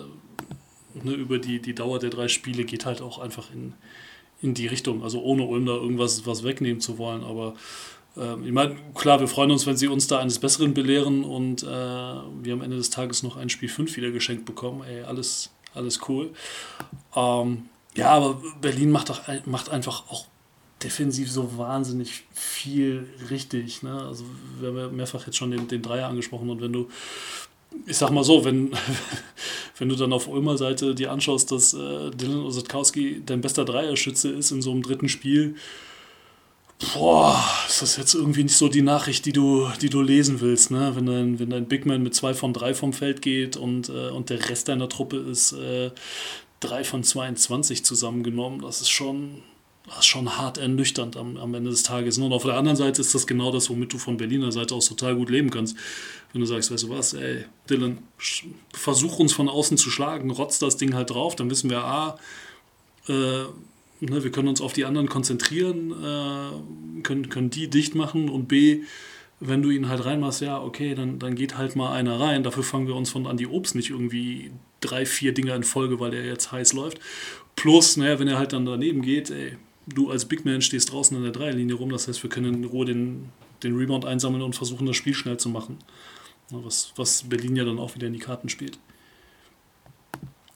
[1.03, 3.73] ne, über die, die Dauer der drei Spiele geht halt auch einfach in,
[4.43, 7.55] in die Richtung, also ohne Ulm da irgendwas was wegnehmen zu wollen, aber
[8.17, 11.63] ähm, ich meine, klar, wir freuen uns, wenn sie uns da eines Besseren belehren und
[11.63, 14.83] äh, wir am Ende des Tages noch ein Spiel 5 wieder geschenkt bekommen.
[14.83, 16.31] Ey, alles, alles cool.
[17.15, 17.63] Ähm,
[17.95, 20.25] ja, aber Berlin macht, auch, macht einfach auch
[20.83, 23.83] defensiv so wahnsinnig viel richtig.
[23.83, 23.93] Ne?
[23.93, 24.25] Also
[24.59, 26.89] wir haben ja mehrfach jetzt schon den, den Dreier angesprochen und wenn du,
[27.85, 28.71] ich sag mal so, wenn,
[29.77, 34.29] wenn du dann auf Ulmer Seite dir anschaust, dass äh, Dylan Osetkowski dein bester Dreierschütze
[34.29, 35.55] ist in so einem dritten Spiel,
[36.93, 40.71] boah, ist das jetzt irgendwie nicht so die Nachricht, die du, die du lesen willst,
[40.71, 40.91] ne?
[40.95, 44.09] Wenn dein, wenn dein Big Man mit 2 von 3 vom Feld geht und, äh,
[44.09, 45.91] und der Rest deiner Truppe ist äh,
[46.59, 49.43] 3 von 22 zusammengenommen, das ist schon,
[49.85, 52.17] das ist schon hart ernüchternd am, am Ende des Tages.
[52.17, 54.87] Und auf der anderen Seite ist das genau das, womit du von Berliner Seite aus
[54.87, 55.75] total gut leben kannst.
[56.31, 57.99] Wenn du sagst, weißt du was, ey, Dylan,
[58.73, 62.17] versuch uns von außen zu schlagen, rotz das Ding halt drauf, dann wissen wir, A,
[63.07, 68.29] äh, ne, wir können uns auf die anderen konzentrieren, äh, können, können die dicht machen
[68.29, 68.83] und B,
[69.39, 72.43] wenn du ihn halt reinmachst, ja, okay, dann, dann geht halt mal einer rein.
[72.43, 76.13] Dafür fangen wir uns von Andy Obst nicht irgendwie drei, vier Dinger in Folge, weil
[76.13, 76.99] er jetzt heiß läuft.
[77.57, 81.15] Plus, naja, wenn er halt dann daneben geht, ey, du als Big Man stehst draußen
[81.15, 83.29] an der Dreierlinie rum, das heißt, wir können in Ruhe den,
[83.63, 85.77] den Rebound einsammeln und versuchen, das Spiel schnell zu machen.
[86.49, 88.77] Was, was Berlin ja dann auch wieder in die Karten spielt.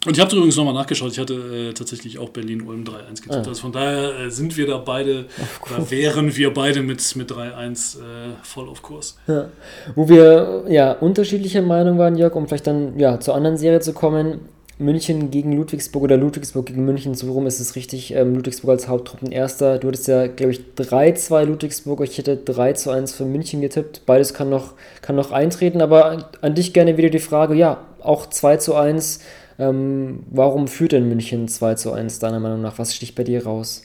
[0.05, 3.33] Und ich habe übrigens nochmal nachgeschaut, ich hatte äh, tatsächlich auch Berlin-Ulm 3-1 getippt.
[3.33, 3.49] Ah.
[3.49, 5.25] Also von daher äh, sind wir da beide,
[5.69, 8.01] da wären wir beide mit, mit 3-1 äh,
[8.43, 9.17] voll auf Kurs.
[9.27, 9.49] Ja.
[9.95, 13.91] Wo wir ja unterschiedlicher Meinung waren, Jörg, um vielleicht dann ja, zur anderen Serie zu
[13.91, 14.39] kommen.
[14.79, 18.11] München gegen Ludwigsburg oder Ludwigsburg gegen München, so rum ist es richtig.
[18.11, 19.79] Ähm, Ludwigsburg als Haupttruppenerster.
[19.79, 24.03] Du hattest ja, glaube ich, 3-2 Ludwigsburg, ich hätte 3-1 für München getippt.
[24.05, 28.27] Beides kann noch, kann noch eintreten, aber an dich gerne wieder die Frage, ja, auch
[28.27, 29.19] 2-1
[29.59, 32.77] ähm, warum führt denn München 2 zu 1 deiner Meinung nach?
[32.77, 33.83] Was sticht bei dir raus?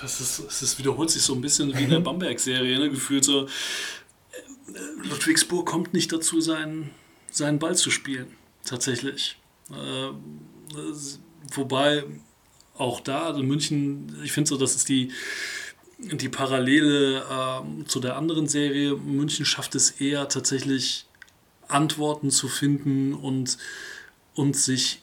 [0.00, 2.90] Das, ist, das wiederholt sich so ein bisschen wie in der Bamberg-Serie, ne?
[2.90, 3.46] gefühlt so.
[3.46, 3.48] Äh,
[5.08, 6.90] Ludwigsburg kommt nicht dazu, seinen,
[7.30, 9.36] seinen Ball zu spielen, tatsächlich.
[9.72, 10.12] Äh,
[11.54, 12.04] wobei
[12.76, 15.12] auch da, in München, ich finde so, das ist die,
[15.98, 18.96] die Parallele äh, zu der anderen Serie.
[18.96, 21.06] München schafft es eher tatsächlich,
[21.68, 23.56] Antworten zu finden und
[24.34, 25.02] und sich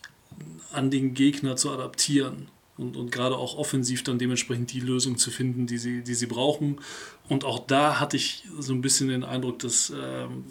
[0.71, 5.31] an den Gegner zu adaptieren und, und gerade auch offensiv dann dementsprechend die Lösung zu
[5.31, 6.79] finden, die sie, die sie brauchen.
[7.27, 10.45] Und auch da hatte ich so ein bisschen den Eindruck, dass, ähm,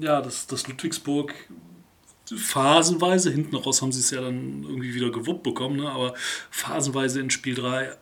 [0.00, 1.34] ja, dass, dass Ludwigsburg
[2.34, 5.90] phasenweise, hinten raus haben sie es ja dann irgendwie wieder gewuppt bekommen, ne?
[5.90, 6.14] aber
[6.50, 7.96] phasenweise in Spiel 3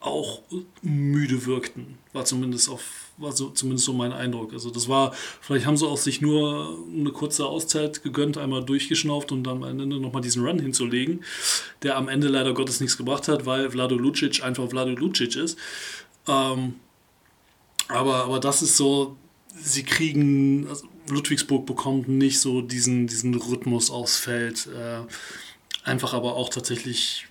[0.00, 0.42] auch
[0.82, 1.98] müde wirkten.
[2.12, 2.82] War zumindest auf
[3.16, 4.52] war so, zumindest so mein Eindruck.
[4.52, 9.32] Also das war, vielleicht haben sie auch sich nur eine kurze Auszeit gegönnt, einmal durchgeschnauft
[9.32, 11.24] und dann am Ende nochmal diesen Run hinzulegen,
[11.82, 15.58] der am Ende leider Gottes nichts gebracht hat, weil Vlado Lucic einfach Vlado Lucic ist.
[16.26, 16.74] Ähm,
[17.88, 19.16] aber, aber das ist so,
[19.54, 24.66] sie kriegen, also Ludwigsburg bekommt nicht so diesen, diesen Rhythmus aufs Feld.
[24.66, 27.26] Äh, einfach aber auch tatsächlich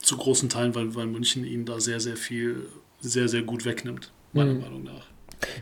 [0.00, 2.66] zu großen Teilen, weil, weil München ihnen da sehr, sehr viel,
[3.00, 4.60] sehr, sehr gut wegnimmt, meiner mhm.
[4.60, 5.06] Meinung nach.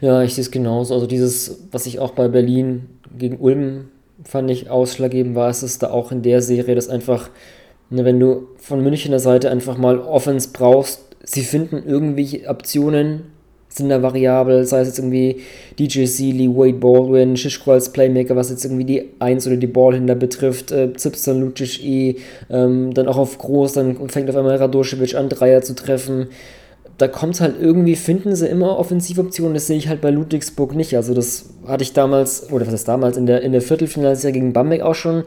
[0.01, 0.95] Ja, ich sehe es genauso.
[0.95, 3.89] Also dieses, was ich auch bei Berlin gegen Ulm
[4.23, 7.31] fand ich ausschlaggebend war, ist es da auch in der Serie, dass einfach,
[7.91, 13.34] ne, wenn du von Münchner Seite einfach mal Offense brauchst, sie finden irgendwie Optionen,
[13.77, 15.41] sind da variabel, sei es jetzt irgendwie
[15.79, 20.15] DJ Sealy, Wade Baldwin, Shishko als Playmaker, was jetzt irgendwie die Eins oder die Ballhänder
[20.15, 22.17] betrifft, äh, Zipster, Lucic E,
[22.51, 26.29] ähm, dann auch auf Groß, dann fängt auf einmal Radoschewitsch an, Dreier zu treffen
[26.99, 30.95] da kommt halt irgendwie, finden sie immer Offensivoptionen, das sehe ich halt bei Ludwigsburg nicht.
[30.97, 34.53] Also das hatte ich damals, oder was ist damals, in der, in der Viertelfinalserie gegen
[34.53, 35.25] Bamberg auch schon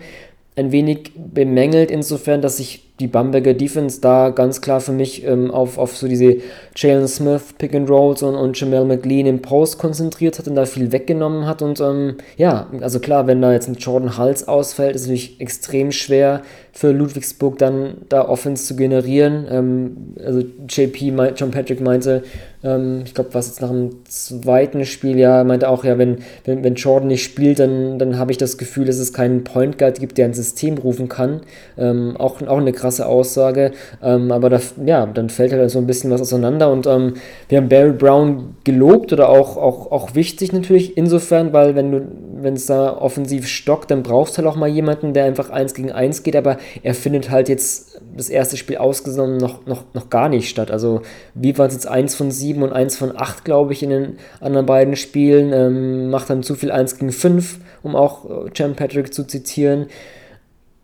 [0.56, 5.52] ein wenig bemängelt, insofern, dass sich die Bamberger Defense da ganz klar für mich ähm,
[5.52, 6.38] auf, auf so diese
[6.76, 10.66] Jalen Smith Pick and Rolls und, und Jamal McLean im Post konzentriert hat und da
[10.66, 11.62] viel weggenommen hat.
[11.62, 15.40] Und ähm, ja, also klar, wenn da jetzt ein Jordan Hals ausfällt, ist es natürlich
[15.40, 16.42] extrem schwer
[16.74, 19.48] für Ludwigsburg dann da Offense zu generieren.
[19.50, 22.24] Ähm, also JP, John Patrick meinte,
[22.68, 26.64] ähm, ich glaube, was jetzt nach dem zweiten Spiel, ja, meinte auch, ja, wenn, wenn,
[26.64, 30.00] wenn Jordan nicht spielt, dann, dann habe ich das Gefühl, dass es keinen Point Guard
[30.00, 31.42] gibt, der ein System rufen kann.
[31.78, 33.72] Ähm, auch, auch eine krasse Aussage.
[34.04, 36.72] Ähm, aber da, ja, dann fällt halt so ein bisschen was auseinander.
[36.72, 37.14] Und ähm,
[37.48, 42.02] wir haben Barry Brown gelobt oder auch, auch, auch wichtig natürlich insofern, weil wenn du,
[42.42, 45.74] wenn es da offensiv stockt, dann brauchst du halt auch mal jemanden, der einfach eins
[45.74, 47.87] gegen eins geht, aber er findet halt jetzt
[48.18, 50.72] das erste Spiel ausgenommen noch, noch, noch gar nicht statt.
[50.72, 51.02] Also
[51.34, 54.18] wie war es jetzt eins von sieben und eins von acht, glaube ich, in den
[54.40, 58.78] anderen beiden Spielen, ähm, macht dann zu viel eins gegen fünf, um auch äh, Champ
[58.78, 59.88] Patrick zu zitieren.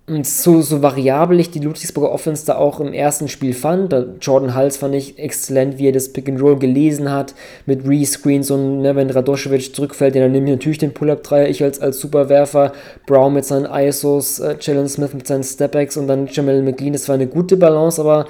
[0.05, 4.05] Und so, so variabel ich die Ludwigsburger Offense da auch im ersten Spiel fand, da
[4.19, 7.33] Jordan Hals fand ich exzellent, wie er das Pick and Roll gelesen hat,
[7.65, 11.79] mit Rescreens und ne, wenn Radoschewitsch zurückfällt, dann nehme ich natürlich den Pull-Up-Dreier, ich als,
[11.79, 12.73] als Superwerfer,
[13.05, 17.07] Brown mit seinen ISOs, äh, Jalen Smith mit seinen Stepbacks und dann Jamal McLean, das
[17.07, 18.25] war eine gute Balance, aber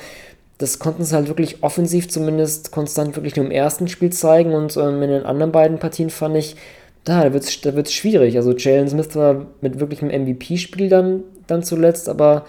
[0.60, 4.78] das konnten sie halt wirklich offensiv zumindest konstant wirklich nur im ersten Spiel zeigen und
[4.78, 6.56] ähm, in den anderen beiden Partien fand ich,
[7.04, 8.38] da, da wird es da wird's schwierig.
[8.38, 12.46] Also Jalen Smith war mit wirklichem MVP-Spiel dann, dann zuletzt, aber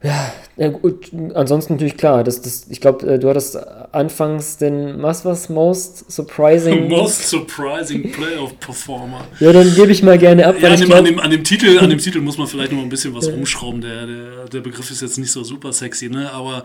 [0.00, 3.56] ja, ja, gut, ansonsten natürlich klar, das, das, ich glaube, äh, du hattest
[3.90, 6.88] anfangs den, was was, Most Surprising?
[6.88, 9.26] Most Surprising Playoff Performer.
[9.40, 10.54] Ja, dann gebe ich mal gerne ab.
[10.60, 12.70] Ja, an, dem, glaub, an, dem, an, dem, Titel, an dem Titel muss man vielleicht
[12.70, 16.08] noch ein bisschen was umschrauben, der, der, der Begriff ist jetzt nicht so super sexy,
[16.08, 16.62] ne, aber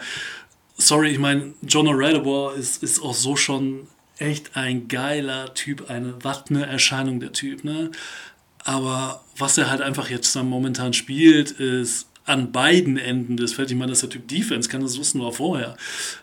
[0.77, 3.87] sorry, ich meine, John O'Reilly ist, ist auch so schon
[4.19, 7.89] echt ein geiler Typ, eine was eine Erscheinung der Typ, ne?
[8.63, 13.71] Aber was er halt einfach jetzt dann momentan spielt, ist an beiden Enden des Feldes.
[13.71, 15.75] Ich meine, das ist der Typ Defense, kann das wussten wir vorher.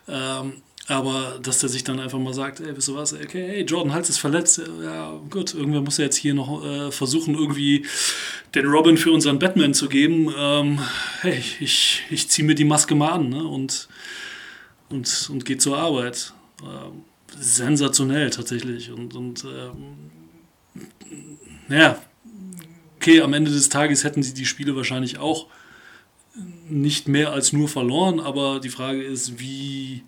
[0.08, 0.54] Ähm,
[0.88, 3.92] aber dass der sich dann einfach mal sagt, ey, wisst du was, okay, hey, Jordan
[3.92, 7.86] Hals ist verletzt, ja gut, irgendwer muss ja jetzt hier noch äh, versuchen, irgendwie
[8.56, 10.34] den Robin für unseren Batman zu geben.
[10.36, 10.80] Ähm,
[11.20, 13.44] hey, ich, ich ziehe mir die Maske mal an ne?
[13.44, 13.88] und,
[14.88, 16.32] und, und gehe zur Arbeit.
[16.62, 17.04] Ähm,
[17.38, 18.90] sensationell tatsächlich.
[18.90, 20.10] Und, und ähm,
[21.68, 22.00] ja,
[23.00, 25.46] okay, am Ende des Tages hätten sie die Spiele wahrscheinlich auch
[26.68, 30.02] nicht mehr als nur verloren, aber die Frage ist, wie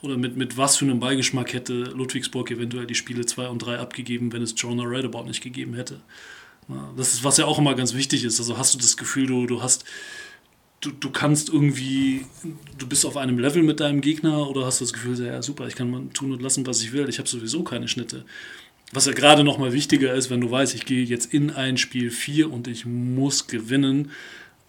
[0.00, 3.80] oder mit, mit was für einem Beigeschmack hätte Ludwigsburg eventuell die Spiele 2 und 3
[3.80, 6.00] abgegeben, wenn es Jonah Redabout nicht gegeben hätte.
[6.96, 8.38] Das ist, was ja auch immer ganz wichtig ist.
[8.38, 9.84] Also hast du das Gefühl, du, du hast,
[10.80, 12.26] du, du kannst irgendwie,
[12.78, 15.66] du bist auf einem Level mit deinem Gegner oder hast du das Gefühl, ja super,
[15.66, 18.24] ich kann tun und lassen, was ich will, ich habe sowieso keine Schnitte.
[18.92, 22.10] Was ja gerade nochmal wichtiger ist, wenn du weißt, ich gehe jetzt in ein Spiel
[22.10, 24.12] 4 und ich muss gewinnen,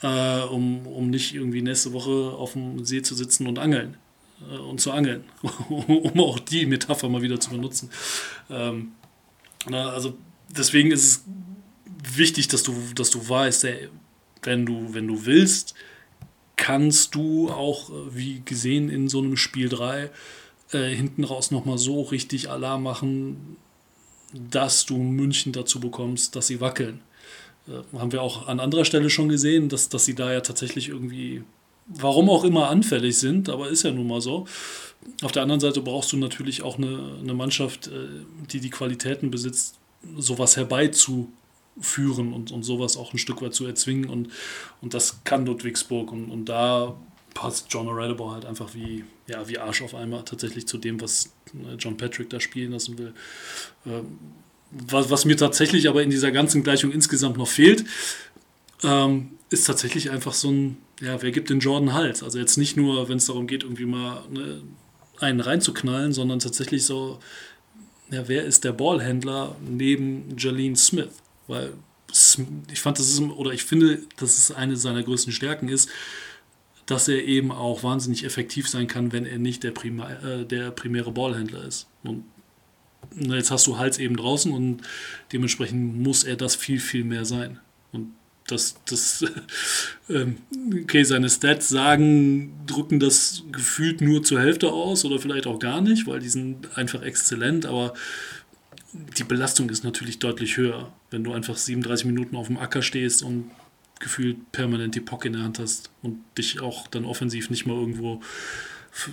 [0.01, 3.97] äh, um, um nicht irgendwie nächste Woche auf dem See zu sitzen und angeln.
[4.51, 5.23] Äh, und zu angeln.
[5.69, 7.89] um auch die Metapher mal wieder zu benutzen.
[8.49, 8.93] Ähm,
[9.69, 10.17] na, also
[10.49, 11.23] deswegen ist es
[12.17, 13.89] wichtig, dass du, dass du weißt, ey,
[14.43, 15.75] wenn du, wenn du willst,
[16.55, 20.09] kannst du auch, äh, wie gesehen in so einem Spiel 3,
[20.71, 23.57] äh, hinten raus nochmal so richtig Alarm machen,
[24.33, 27.01] dass du München dazu bekommst, dass sie wackeln.
[27.67, 30.89] Äh, haben wir auch an anderer Stelle schon gesehen, dass, dass sie da ja tatsächlich
[30.89, 31.43] irgendwie,
[31.87, 34.45] warum auch immer, anfällig sind, aber ist ja nun mal so.
[35.21, 38.07] Auf der anderen Seite brauchst du natürlich auch eine, eine Mannschaft, äh,
[38.51, 39.75] die die Qualitäten besitzt,
[40.17, 44.09] sowas herbeizuführen und, und sowas auch ein Stück weit zu erzwingen.
[44.09, 44.29] Und,
[44.81, 46.11] und das kann Ludwigsburg.
[46.11, 46.95] Und, und da
[47.37, 51.29] passt John O'Reilly halt einfach wie, ja, wie Arsch auf einmal tatsächlich zu dem, was
[51.53, 53.13] äh, John Patrick da spielen lassen will.
[53.85, 54.17] Ähm,
[54.71, 57.85] was, was, mir tatsächlich aber in dieser ganzen Gleichung insgesamt noch fehlt,
[58.83, 62.23] ähm, ist tatsächlich einfach so ein, ja, wer gibt den Jordan Halt?
[62.23, 64.63] Also jetzt nicht nur, wenn es darum geht, irgendwie mal ne,
[65.19, 67.19] einen reinzuknallen, sondern tatsächlich so,
[68.09, 71.09] ja, wer ist der Ballhändler neben Jalene Smith?
[71.47, 71.73] Weil
[72.71, 75.87] ich fand, das ist, oder ich finde, dass es eine seiner größten Stärken ist,
[76.87, 80.71] dass er eben auch wahnsinnig effektiv sein kann, wenn er nicht der, Prima, äh, der
[80.71, 81.87] primäre Ballhändler ist.
[82.03, 82.23] Und
[83.15, 84.81] jetzt hast du Hals eben draußen und
[85.31, 87.59] dementsprechend muss er das viel, viel mehr sein.
[87.91, 88.13] Und
[88.47, 89.25] das, das
[90.09, 90.37] ähm,
[90.83, 95.81] okay, seine Stats sagen, drücken das gefühlt nur zur Hälfte aus oder vielleicht auch gar
[95.81, 97.93] nicht, weil die sind einfach exzellent, aber
[99.17, 103.23] die Belastung ist natürlich deutlich höher, wenn du einfach 37 Minuten auf dem Acker stehst
[103.23, 103.51] und
[103.99, 107.75] gefühlt permanent die Pock in der Hand hast und dich auch dann offensiv nicht mal
[107.75, 108.21] irgendwo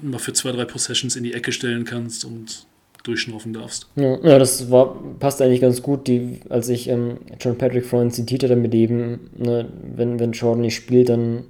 [0.02, 2.66] mal für zwei, drei Possessions in die Ecke stellen kannst und
[3.02, 3.86] durchschnaufen darfst.
[3.96, 8.10] Ja, ja das war, passt eigentlich ganz gut, die, als ich ähm, John Patrick vorhin
[8.10, 11.44] zitiert hatte mit eben, ne, wenn, wenn Jordan nicht spielt, dann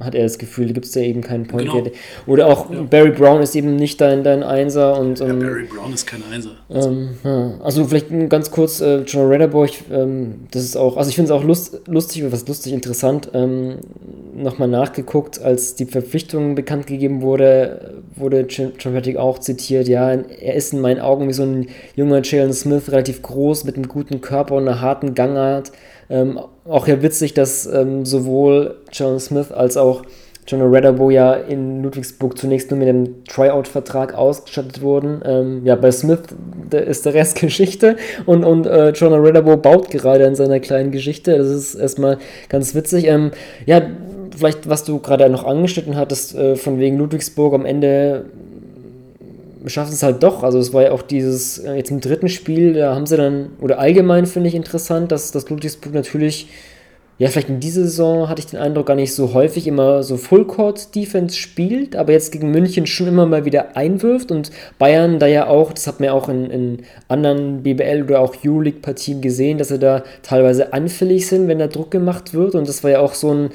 [0.00, 1.90] hat er das Gefühl, da gibt es da eben keinen Point genau.
[2.26, 2.82] Oder auch ja.
[2.82, 4.98] Barry Brown ist eben nicht dein, dein Einser.
[4.98, 6.50] Und, ähm, ja, Barry Brown ist kein Einser.
[6.68, 7.54] Ähm, ja.
[7.62, 11.38] Also vielleicht ganz kurz, äh, John Redderboy, ähm, das ist auch, also ich finde es
[11.38, 13.30] auch lust, lustig, was lustig, interessant.
[13.34, 13.76] Ähm,
[14.34, 20.54] nochmal nachgeguckt, als die Verpflichtung bekannt gegeben wurde, wurde John Patrick auch zitiert, ja, er
[20.54, 24.20] ist in meinen Augen wie so ein junger Jalen Smith, relativ groß, mit einem guten
[24.20, 25.70] Körper und einer harten Gangart.
[26.10, 30.02] Ähm, auch ja witzig, dass ähm, sowohl Jalen Smith als auch
[30.46, 35.22] John Redabo ja in Ludwigsburg zunächst nur mit dem Tryout-Vertrag ausgestattet wurden.
[35.24, 36.20] Ähm, ja, bei Smith
[36.70, 37.96] ist der Rest Geschichte
[38.26, 41.36] und, und äh, John Redabo baut gerade an seiner kleinen Geschichte.
[41.38, 43.06] Das ist erstmal ganz witzig.
[43.06, 43.30] Ähm,
[43.64, 43.82] ja,
[44.36, 48.26] vielleicht, was du gerade noch angeschnitten hattest, äh, von wegen Ludwigsburg am Ende
[49.66, 50.42] schaffen es halt doch.
[50.42, 53.50] Also es war ja auch dieses, äh, jetzt im dritten Spiel, da haben sie dann,
[53.60, 56.48] oder allgemein finde ich interessant, dass, dass Ludwigsburg natürlich
[57.16, 60.16] ja, vielleicht in dieser Saison hatte ich den Eindruck, gar nicht so häufig immer so
[60.16, 64.50] Full-Court-Defense spielt, aber jetzt gegen München schon immer mal wieder einwirft und
[64.80, 68.34] Bayern da ja auch, das hat man ja auch in, in anderen BBL oder auch
[68.44, 72.82] Euroleague-Partien gesehen, dass sie da teilweise anfällig sind, wenn da Druck gemacht wird und das
[72.82, 73.50] war ja auch so ein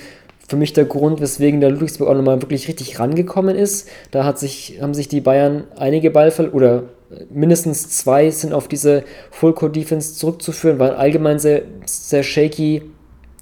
[0.50, 3.88] für mich der Grund, weswegen der Ludwigsburg auch nochmal wirklich richtig rangekommen ist.
[4.10, 6.84] Da hat sich, haben sich die Bayern einige Ballfall oder
[7.30, 12.82] mindestens zwei sind auf diese Full-Court-Defense zurückzuführen, waren allgemein sehr, sehr shaky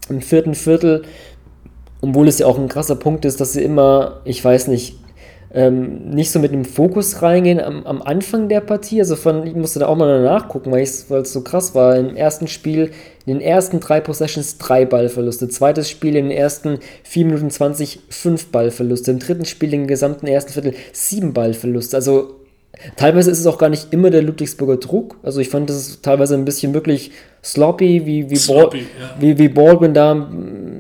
[0.10, 1.04] im vierten Viertel,
[2.02, 5.00] obwohl es ja auch ein krasser Punkt ist, dass sie immer, ich weiß nicht,
[5.54, 9.00] ähm, nicht so mit dem Fokus reingehen am, am, Anfang der Partie.
[9.00, 11.96] Also von, ich musste da auch mal nachgucken, weil es so krass war.
[11.96, 12.92] Im ersten Spiel,
[13.26, 15.48] in den ersten drei Possessions drei Ballverluste.
[15.48, 19.12] Zweites Spiel in den ersten 4 Minuten 20 fünf Ballverluste.
[19.12, 21.96] Im dritten Spiel im gesamten ersten Viertel sieben Ballverluste.
[21.96, 22.36] Also
[22.96, 25.18] Teilweise ist es auch gar nicht immer der Ludwigsburger Druck.
[25.24, 27.12] Also ich fand das teilweise ein bisschen wirklich
[27.48, 29.16] sloppy, wie, wie, sloppy, Ball, ja.
[29.22, 30.28] wie, wie Baldwin da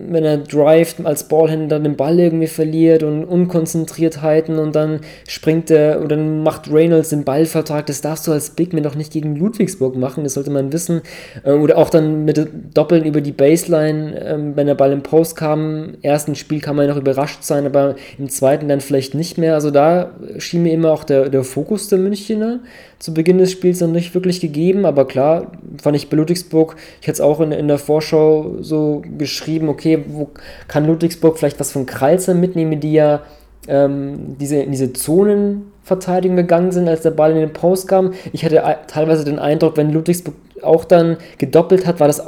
[0.09, 5.99] wenn er drivet, als Ballhändler den Ball irgendwie verliert und Unkonzentriertheiten und dann springt er
[5.99, 7.85] oder dann macht Reynolds den Ballvertrag.
[7.85, 11.01] Das darfst du als Bigman doch nicht gegen Ludwigsburg machen, das sollte man wissen.
[11.43, 15.35] Äh, oder auch dann mit Doppeln über die Baseline, ähm, wenn der Ball im Post
[15.35, 15.57] kam.
[15.57, 19.55] Im ersten Spiel kann man noch überrascht sein, aber im zweiten dann vielleicht nicht mehr.
[19.55, 22.59] Also da schien mir immer auch der, der Fokus der Münchner
[22.99, 27.07] zu Beginn des Spiels noch nicht wirklich gegeben, aber klar, fand ich bei Ludwigsburg, ich
[27.07, 30.29] hätte es auch in, in der Vorschau so geschrieben, okay, wo
[30.67, 33.21] kann Ludwigsburg vielleicht was von Kralzer mitnehmen, die ja
[33.67, 38.13] ähm, diese, in diese Zonenverteidigung gegangen sind, als der Ball in den Post kam.
[38.33, 42.23] Ich hatte teilweise den Eindruck, wenn Ludwigsburg auch dann gedoppelt hat, war das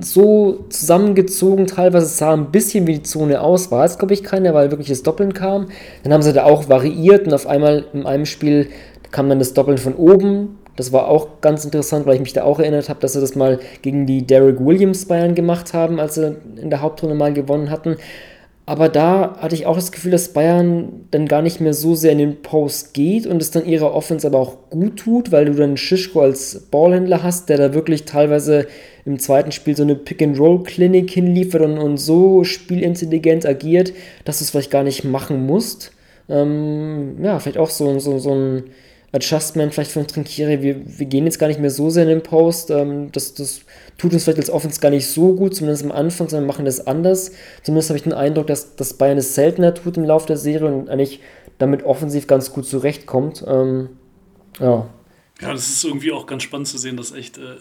[0.00, 4.54] so zusammengezogen, teilweise sah ein bisschen wie die Zone aus, war es glaube ich keiner,
[4.54, 5.68] weil wirklich das Doppeln kam.
[6.02, 8.68] Dann haben sie da auch variiert und auf einmal in einem Spiel
[9.12, 10.58] kam dann das Doppeln von oben.
[10.74, 13.36] Das war auch ganz interessant, weil ich mich da auch erinnert habe, dass sie das
[13.36, 17.70] mal gegen die Derek Williams Bayern gemacht haben, als sie in der Hauptrunde mal gewonnen
[17.70, 17.96] hatten.
[18.64, 22.12] Aber da hatte ich auch das Gefühl, dass Bayern dann gar nicht mehr so sehr
[22.12, 25.54] in den Post geht und es dann ihrer Offense aber auch gut tut, weil du
[25.54, 28.68] dann Schischko als Ballhändler hast, der da wirklich teilweise
[29.04, 33.92] im zweiten Spiel so eine Pick-and-Roll-Klinik hinliefert und, und so spielintelligent agiert,
[34.24, 35.90] dass du es vielleicht gar nicht machen musst.
[36.28, 38.62] Ähm, ja, vielleicht auch so, so, so ein
[39.12, 40.62] Adjustment vielleicht von Trinkiere.
[40.62, 42.70] Wir, wir gehen jetzt gar nicht mehr so sehr in den Post.
[42.70, 43.60] Ähm, das, das
[43.98, 46.86] tut uns vielleicht als Offense gar nicht so gut, zumindest am Anfang, sondern machen das
[46.86, 47.32] anders.
[47.62, 50.68] Zumindest habe ich den Eindruck, dass, dass Bayern es seltener tut im Laufe der Serie
[50.68, 51.20] und eigentlich
[51.58, 53.44] damit offensiv ganz gut zurechtkommt.
[53.46, 53.90] Ähm,
[54.58, 54.88] ja.
[55.40, 57.56] Ja, das ist irgendwie auch ganz spannend zu sehen, dass echt äh,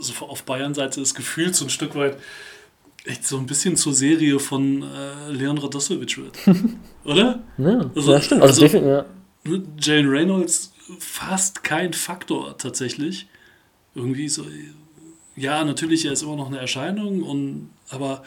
[0.00, 2.18] so auf Bayern-Seite das Gefühl so ein Stück weit
[3.06, 6.38] echt so ein bisschen zur Serie von äh, Leon Radosovic wird.
[7.04, 7.42] Oder?
[7.56, 8.42] Ja, also, ja stimmt.
[8.42, 9.04] Also, also ja.
[9.78, 13.26] Jane Reynolds fast kein Faktor tatsächlich.
[13.94, 14.44] Irgendwie so,
[15.36, 18.24] ja, natürlich, er ist immer noch eine Erscheinung, und, aber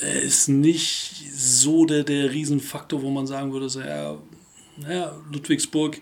[0.00, 4.18] er ist nicht so der, der Riesenfaktor, wo man sagen würde, so, ja,
[4.88, 6.00] ja, Ludwigsburg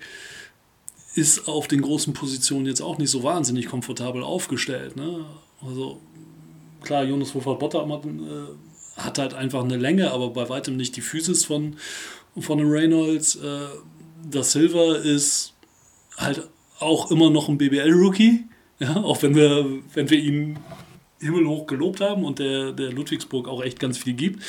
[1.14, 4.96] ist auf den großen Positionen jetzt auch nicht so wahnsinnig komfortabel aufgestellt.
[4.96, 5.24] Ne?
[5.60, 6.00] Also
[6.82, 11.44] klar, Jonas Wolfert-Botter äh, hat halt einfach eine Länge, aber bei weitem nicht die Physis
[11.44, 11.76] von,
[12.38, 13.36] von Reynolds.
[13.36, 13.66] Äh,
[14.30, 15.54] da Silva ist
[16.16, 16.48] halt
[16.80, 18.44] auch immer noch ein BBL-Rookie,
[18.78, 20.58] ja, auch wenn wir, wenn wir ihn
[21.20, 24.42] himmelhoch gelobt haben und der, der Ludwigsburg auch echt ganz viel gibt.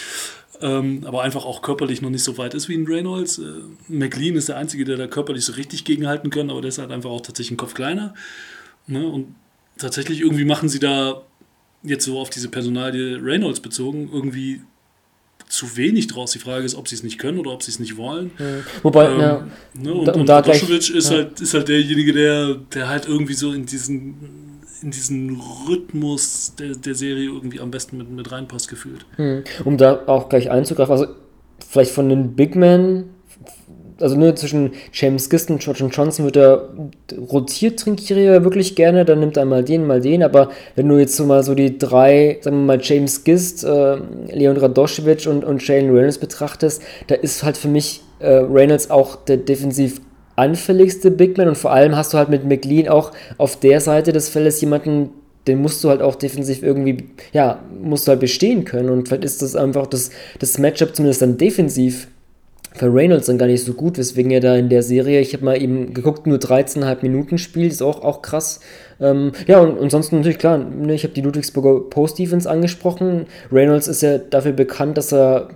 [0.61, 3.39] Ähm, aber einfach auch körperlich noch nicht so weit ist wie ein Reynolds.
[3.39, 3.43] Äh,
[3.87, 6.91] McLean ist der Einzige, der da körperlich so richtig gegenhalten kann, aber der ist halt
[6.91, 8.13] einfach auch tatsächlich ein Kopf kleiner.
[8.85, 9.07] Ne?
[9.07, 9.35] Und
[9.77, 11.21] tatsächlich irgendwie machen sie da
[11.81, 14.61] jetzt so auf diese Personalie Reynolds bezogen irgendwie
[15.49, 16.31] zu wenig draus.
[16.31, 18.31] Die Frage ist, ob sie es nicht können oder ob sie es nicht wollen.
[18.37, 18.45] Ja.
[18.83, 19.47] Wobei, ähm, ja.
[19.73, 21.17] Ne, und, da, und, und da Doschewitsch ist, ja.
[21.17, 26.75] halt, ist halt derjenige, der, der halt irgendwie so in diesen, in diesen Rhythmus der,
[26.75, 29.05] der Serie irgendwie am besten mit, mit reinpasst gefühlt.
[29.15, 29.43] Hm.
[29.65, 31.07] Um da auch gleich einzugreifen, also
[31.67, 33.09] vielleicht von den Big Men
[34.01, 36.69] also nur zwischen James Gist und George Johnson wird er
[37.31, 40.97] rotiert, trinkiere er wirklich gerne, dann nimmt er mal den, mal den, aber wenn du
[40.97, 43.97] jetzt so mal so die drei, sagen wir mal James Gist, äh,
[44.31, 49.15] Leon Radoschewitsch und, und Jalen Reynolds betrachtest, da ist halt für mich äh, Reynolds auch
[49.15, 50.01] der defensiv
[50.39, 51.49] anfälligste Big Man.
[51.49, 55.09] Und vor allem hast du halt mit McLean auch auf der Seite des Feldes jemanden,
[55.47, 58.89] den musst du halt auch defensiv irgendwie, ja, musst du halt bestehen können.
[58.89, 62.07] Und vielleicht ist das einfach das, das Matchup zumindest dann defensiv
[62.73, 65.45] für Reynolds dann gar nicht so gut, weswegen er da in der Serie, ich habe
[65.45, 68.59] mal eben geguckt, nur 13,5 Minuten spielt, ist auch, auch krass.
[69.01, 73.25] Ähm, ja, und ansonsten natürlich klar, ne, ich habe die Ludwigsburger Post-Defense angesprochen.
[73.51, 75.49] Reynolds ist ja dafür bekannt, dass er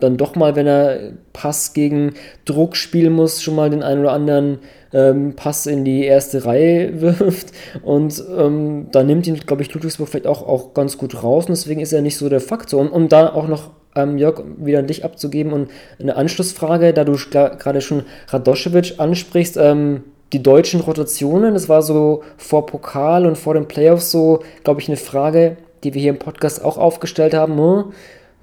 [0.00, 2.14] dann doch mal, wenn er Pass gegen
[2.44, 4.58] Druck spielen muss, schon mal den einen oder anderen
[4.92, 7.52] ähm, Pass in die erste Reihe wirft.
[7.82, 11.46] Und ähm, da nimmt ihn, glaube ich, Ludwigsburg vielleicht auch, auch ganz gut raus.
[11.46, 12.80] Und deswegen ist er nicht so der Faktor.
[12.80, 17.04] Und um da auch noch ähm, Jörg, wieder an dich abzugeben und eine Anschlussfrage, da
[17.04, 23.36] du gerade schon Radoschewitsch ansprichst, ähm, die deutschen Rotationen, das war so vor Pokal und
[23.36, 27.34] vor den Playoffs so, glaube ich, eine Frage, die wir hier im Podcast auch aufgestellt
[27.34, 27.58] haben.
[27.58, 27.92] Hm?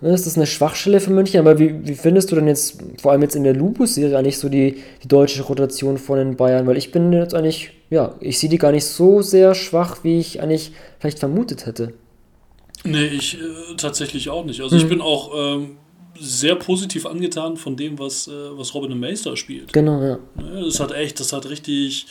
[0.02, 1.40] Ist das eine Schwachstelle für München?
[1.40, 4.48] Aber wie, wie findest du denn jetzt, vor allem jetzt in der Lupus-Serie, eigentlich so
[4.48, 6.68] die, die deutsche Rotation von den Bayern?
[6.68, 10.20] Weil ich bin jetzt eigentlich, ja, ich sehe die gar nicht so sehr schwach, wie
[10.20, 11.94] ich eigentlich vielleicht vermutet hätte.
[12.84, 14.62] Nee, ich äh, tatsächlich auch nicht.
[14.62, 14.82] Also mhm.
[14.82, 15.78] ich bin auch ähm,
[16.20, 19.74] sehr positiv angetan von dem, was, äh, was Robin Meister spielt.
[19.74, 20.20] Genau, ja.
[20.36, 22.08] Ne, das hat echt, das hat richtig,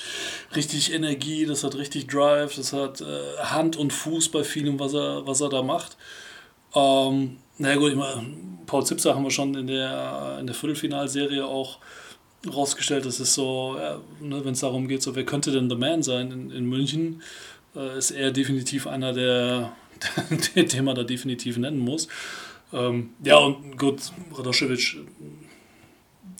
[0.54, 3.04] richtig Energie, das hat richtig Drive, das hat äh,
[3.38, 5.96] Hand und Fuß bei vielem, was er, was er da macht.
[6.74, 8.26] Ähm, na gut, ich meine,
[8.66, 11.78] Paul Zipser haben wir schon in der, in der Viertelfinalserie auch
[12.46, 13.06] rausgestellt.
[13.06, 16.02] Das ist so, ja, ne, wenn es darum geht, so wer könnte denn der Man
[16.02, 17.22] sein in, in München,
[17.74, 19.72] äh, ist er definitiv einer, der,
[20.56, 22.08] den man da definitiv nennen muss.
[22.72, 24.00] Ähm, ja, und gut,
[24.32, 24.98] Radoschewitsch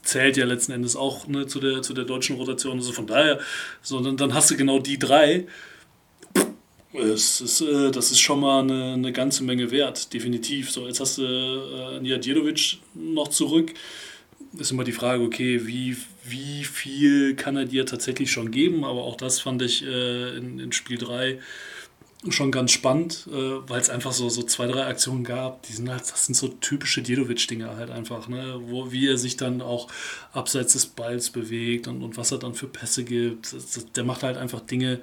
[0.03, 2.79] zählt ja letzten Endes auch ne, zu, der, zu der deutschen Rotation.
[2.79, 3.41] Also von daher,
[3.83, 5.47] so, dann, dann hast du genau die drei
[6.99, 10.71] es ist, äh, das ist schon mal eine, eine ganze Menge wert, definitiv.
[10.71, 13.75] So, jetzt hast du äh, Nijadjedovic noch zurück.
[14.59, 18.85] Ist immer die Frage, okay, wie, wie viel kann er dir tatsächlich schon geben?
[18.85, 21.39] Aber auch das fand ich äh, in, in Spiel 3
[22.33, 25.89] schon ganz spannend, äh, weil es einfach so, so zwei, drei Aktionen gab, die sind
[25.89, 28.61] halt, das sind so typische Djedovic-Dinge halt einfach, ne?
[28.67, 29.89] Wo, wie er sich dann auch
[30.33, 33.53] abseits des Balls bewegt und, und was er dann für Pässe gibt.
[33.53, 35.01] Das, das, der macht halt einfach Dinge,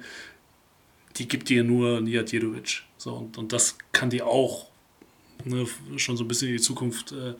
[1.16, 2.82] die gibt dir nur Nijatjedovic.
[2.98, 4.66] So, und, und das kann dir auch
[5.44, 5.66] ne,
[5.96, 7.34] schon so ein bisschen in die Zukunft äh,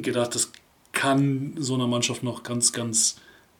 [0.00, 0.50] gedacht, das
[0.92, 3.16] kann so einer Mannschaft noch ganz, ganz,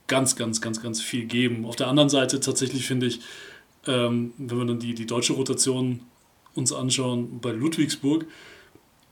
[0.06, 1.64] ganz, ganz, ganz, ganz viel geben.
[1.64, 3.20] Auf der anderen Seite tatsächlich finde ich,
[3.88, 6.00] ähm, wenn wir dann die, die deutsche Rotation
[6.54, 8.26] uns anschauen bei Ludwigsburg,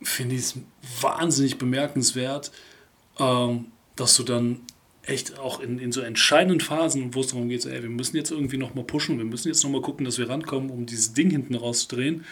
[0.02, 0.58] finde ich es
[1.00, 2.52] wahnsinnig bemerkenswert,
[3.18, 3.66] ähm,
[3.96, 4.60] dass du dann
[5.02, 8.16] echt auch in, in so entscheidenden Phasen, wo es darum geht, so, ey, wir müssen
[8.16, 11.30] jetzt irgendwie nochmal pushen, wir müssen jetzt nochmal gucken, dass wir rankommen, um dieses Ding
[11.30, 12.24] hinten rauszudrehen,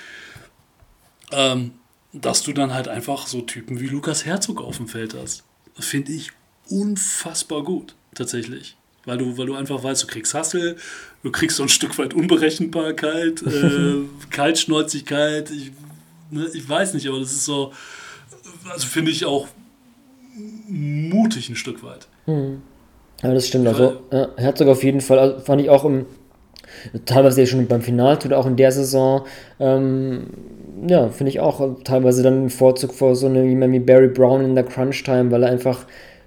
[1.33, 1.73] ähm,
[2.13, 5.45] dass du dann halt einfach so Typen wie Lukas Herzog auf dem Feld hast.
[5.79, 6.33] Finde ich
[6.69, 8.77] unfassbar gut, tatsächlich.
[9.07, 10.77] Weil du, weil du einfach weißt, du kriegst Hassel,
[11.23, 13.97] du kriegst so ein Stück weit Unberechenbarkeit, äh,
[14.31, 15.73] Kaltschnäuzigkeit, ich,
[16.31, 17.73] ne, ich weiß nicht, aber das ist so,
[18.71, 19.49] also finde ich auch
[20.69, 22.09] mutig ein Stück weit.
[22.27, 22.63] Hm.
[23.23, 23.67] Ja, das stimmt.
[23.69, 26.07] Also, ja, Herzog auf jeden Fall, also, fand ich auch im,
[27.05, 29.25] teilweise ja schon beim Final oder auch in der Saison,
[29.61, 30.27] ähm,
[30.87, 34.55] ja, finde ich auch teilweise dann einen Vorzug vor so einem wie Barry Brown in
[34.55, 35.87] der Crunch-Time, weil er einfach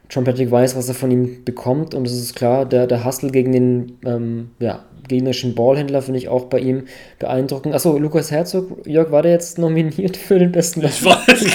[0.10, 3.30] John Patrick weiß, was er von ihm bekommt und es ist klar, der, der Hustle
[3.30, 6.84] gegen den ähm, ja, gegnerischen Ballhändler finde ich auch bei ihm
[7.20, 7.74] beeindruckend.
[7.74, 11.46] Achso, Lukas Herzog, Jörg, war der jetzt nominiert für den besten Ich weiß.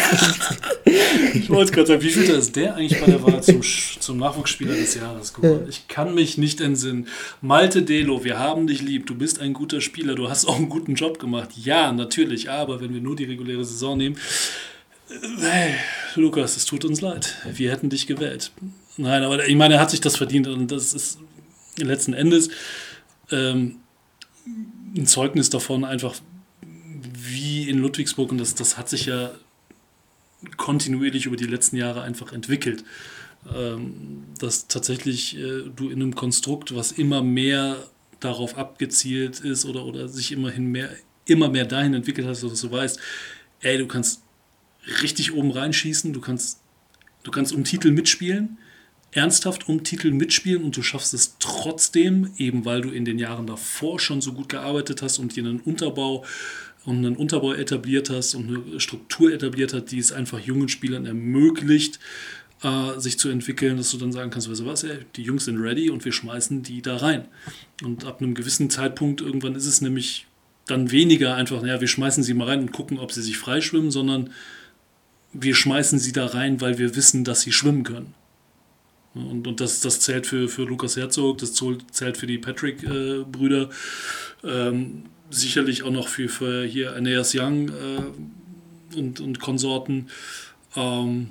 [1.35, 4.75] ich wollte gerade sagen, wie viel ist der eigentlich bei der Wahl zum, zum Nachwuchsspieler
[4.75, 5.67] des Jahres geworden?
[5.69, 7.09] Ich kann mich nicht entsinnen.
[7.41, 10.69] Malte Delo, wir haben dich lieb, du bist ein guter Spieler, du hast auch einen
[10.69, 11.51] guten Job gemacht.
[11.63, 14.17] Ja, natürlich, aber wenn wir nur die reguläre Saison nehmen,
[15.41, 15.75] hey,
[16.17, 17.37] Lukas, es tut uns leid.
[17.53, 18.53] Wir hätten dich gewählt.
[18.97, 21.19] Nein, aber ich meine, er hat sich das verdient und das ist
[21.77, 22.51] letzten Endes
[23.31, 23.77] ähm,
[24.97, 26.15] ein Zeugnis davon, einfach
[26.55, 29.33] wie in Ludwigsburg, und das, das hat sich ja
[30.57, 32.85] kontinuierlich über die letzten Jahre einfach entwickelt,
[33.55, 37.77] ähm, dass tatsächlich äh, du in einem Konstrukt, was immer mehr
[38.21, 40.91] darauf abgezielt ist oder, oder sich immerhin mehr,
[41.25, 42.99] immer mehr dahin entwickelt hast, dass du weißt,
[43.61, 44.23] ey, du kannst
[45.03, 46.61] richtig oben reinschießen, du kannst,
[47.23, 48.59] du kannst um Titel mitspielen,
[49.13, 53.47] ernsthaft um Titel mitspielen und du schaffst es trotzdem, eben weil du in den Jahren
[53.47, 56.25] davor schon so gut gearbeitet hast und dir einen Unterbau
[56.85, 61.07] und einen Unterbau etabliert hast und eine Struktur etabliert hast, die es einfach jungen Spielern
[61.07, 62.01] ermöglicht,
[62.63, 65.45] äh, sich zu entwickeln, dass du dann sagen kannst, weißt du was, ey, die Jungs
[65.45, 67.27] sind ready und wir schmeißen die da rein.
[67.83, 70.27] Und ab einem gewissen Zeitpunkt, irgendwann ist es nämlich
[70.67, 73.91] dann weniger einfach, naja, wir schmeißen sie mal rein und gucken, ob sie sich freischwimmen,
[73.91, 74.31] sondern
[75.33, 78.15] wir schmeißen sie da rein, weil wir wissen, dass sie schwimmen können.
[79.15, 83.69] Und, und das, das zählt für, für Lukas Herzog, das zählt für die Patrick-Brüder,
[84.43, 90.09] äh, ähm, sicherlich auch noch für, für hier Aeneas Young äh, und, und Konsorten.
[90.77, 91.31] Ähm,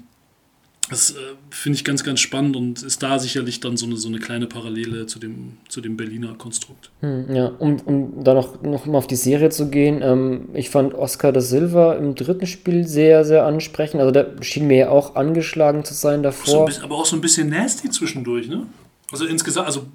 [0.92, 1.16] das äh,
[1.50, 4.46] finde ich ganz, ganz spannend und ist da sicherlich dann so eine, so eine kleine
[4.46, 6.92] Parallele zu dem, zu dem Berliner Konstrukt.
[7.00, 10.70] Hm, ja, um, um da noch, noch mal auf die Serie zu gehen, ähm, ich
[10.70, 14.02] fand Oscar da Silva im dritten Spiel sehr, sehr ansprechend.
[14.02, 16.70] Also der schien mir ja auch angeschlagen zu sein davor.
[16.70, 18.68] So aber auch so ein bisschen nasty zwischendurch, ne?
[19.14, 19.86] Also insgesamt, also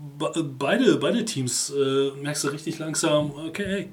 [0.59, 3.89] beide, beide Teams äh, merkst du richtig langsam, okay,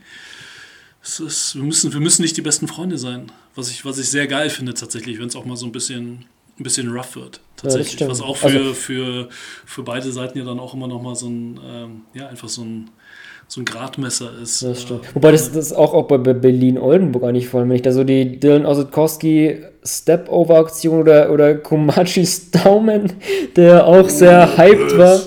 [1.03, 3.29] ist, wir, müssen, wir müssen nicht die besten Freunde sein.
[3.55, 6.25] Was ich, was ich sehr geil finde tatsächlich, wenn es auch mal so ein bisschen
[6.59, 7.39] ein bisschen rough wird.
[7.57, 7.99] Tatsächlich.
[7.99, 9.29] Ja, was auch für, also, für,
[9.65, 12.61] für beide Seiten ja dann auch immer noch mal so ein, ähm, ja, einfach so
[12.61, 12.89] ein,
[13.47, 14.61] so ein Gradmesser ist.
[14.63, 15.15] Das stimmt.
[15.15, 18.39] Wobei das, das auch, auch bei Berlin-Oldenburg eigentlich vor allem, wenn ich da so die
[18.39, 23.13] Dylan Osetkowski Step-Over-Aktion oder, oder Komachis Daumen,
[23.55, 25.19] der auch sehr hyped war.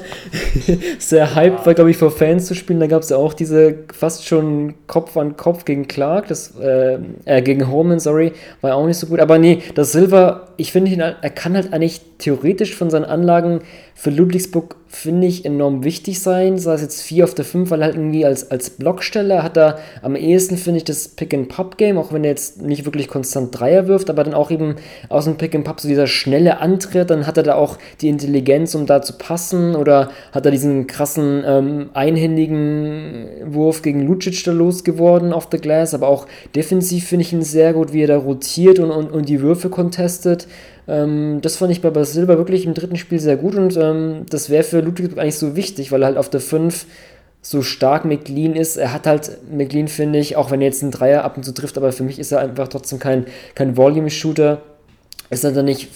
[0.99, 2.81] sehr hyped war, glaube ich, vor Fans zu spielen.
[2.81, 6.99] Da gab es ja auch diese fast schon Kopf an Kopf gegen Clark, das, äh,
[7.25, 9.21] äh, gegen Holman, sorry, war ja auch nicht so gut.
[9.21, 13.61] Aber nee, das Silver, ich finde ihn, er kann halt eigentlich theoretisch von seinen Anlagen
[13.95, 16.59] für Ludwigsburg, finde ich, enorm wichtig sein.
[16.59, 19.79] Sei es jetzt 4 auf der 5, weil halt irgendwie als, als Blocksteller hat er
[20.03, 24.11] am ehesten, finde ich, das Pick-and-Pop-Game, auch wenn er jetzt nicht wirklich konstant Dreier wirft,
[24.11, 24.77] aber dann auch eben
[25.09, 28.87] aus dem Pick-and-Pop so dieser schnelle Antritt, dann hat er da auch die Intelligenz, um
[28.87, 35.33] da zu passen oder hat er diesen krassen ähm, einhändigen Wurf gegen Lucic da losgeworden
[35.33, 38.79] auf der Glass, aber auch defensiv finde ich ihn sehr gut, wie er da rotiert
[38.79, 40.47] und, und, und die Würfe contestet.
[40.89, 44.51] Ähm, das fand ich bei Basilba wirklich im dritten Spiel sehr gut und ähm, das
[44.51, 46.87] wäre für Ludwigsburg eigentlich so wichtig, weil er halt auf der 5
[47.49, 48.77] so stark McLean ist.
[48.77, 51.55] Er hat halt McLean, finde ich, auch wenn er jetzt einen Dreier ab und zu
[51.55, 54.63] trifft, aber für mich ist er einfach trotzdem kein, kein Volume-Shooter.
[55.31, 55.89] Ist er dann nicht,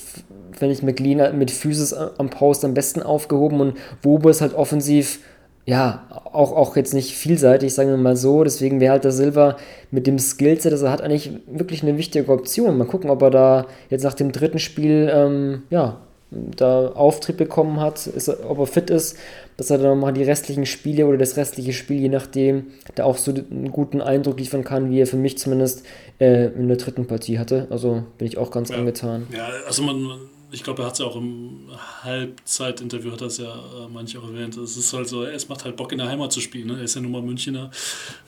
[0.52, 5.20] finde ich, McLean mit Physis am Post am besten aufgehoben und Wobe ist halt offensiv
[5.66, 8.42] ja, auch, auch jetzt nicht vielseitig, sagen wir mal so.
[8.44, 9.56] Deswegen wäre halt der Silver
[9.90, 12.76] mit dem Skillset, das er hat, eigentlich wirklich eine wichtige Option.
[12.76, 15.98] Mal gucken, ob er da jetzt nach dem dritten Spiel, ähm, ja,
[16.30, 19.16] da Auftrieb bekommen hat, ist, ob er fit ist,
[19.56, 23.16] dass er dann nochmal die restlichen Spiele oder das restliche Spiel, je nachdem, da auch
[23.16, 25.84] so einen guten Eindruck liefern kann, wie er für mich zumindest
[26.20, 27.66] äh, in der dritten Partie hatte.
[27.70, 28.76] Also bin ich auch ganz ja.
[28.76, 29.26] angetan.
[29.36, 30.20] Ja, also man,
[30.52, 31.68] ich glaube, er hat es ja auch im
[32.02, 34.56] Halbzeitinterview, hat das ja äh, manche auch erwähnt.
[34.56, 36.68] Es ist halt so, es macht halt Bock in der Heimat zu spielen.
[36.68, 36.78] Ne?
[36.78, 37.70] Er ist ja nun mal Münchner,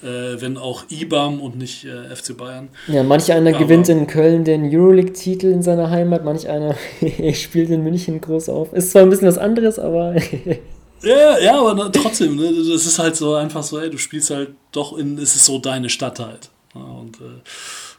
[0.03, 2.69] äh, wenn auch IBAM und nicht äh, FC Bayern.
[2.89, 6.77] Ja, manch einer aber gewinnt in Köln den Euroleague-Titel in seiner Heimat, manch einer
[7.35, 8.73] spielt in München groß auf.
[8.73, 10.15] Ist zwar ein bisschen was anderes, aber.
[11.03, 12.53] ja, ja, aber trotzdem, ne?
[12.53, 15.59] das ist halt so einfach so, ey, du spielst halt doch in, es ist so
[15.59, 16.51] deine Stadt halt.
[16.75, 17.41] Ja, und äh,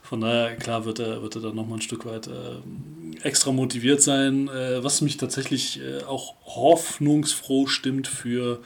[0.04, 4.02] von daher, klar, wird er, wird er dann nochmal ein Stück weit äh, extra motiviert
[4.02, 8.60] sein, äh, was mich tatsächlich äh, auch hoffnungsfroh stimmt für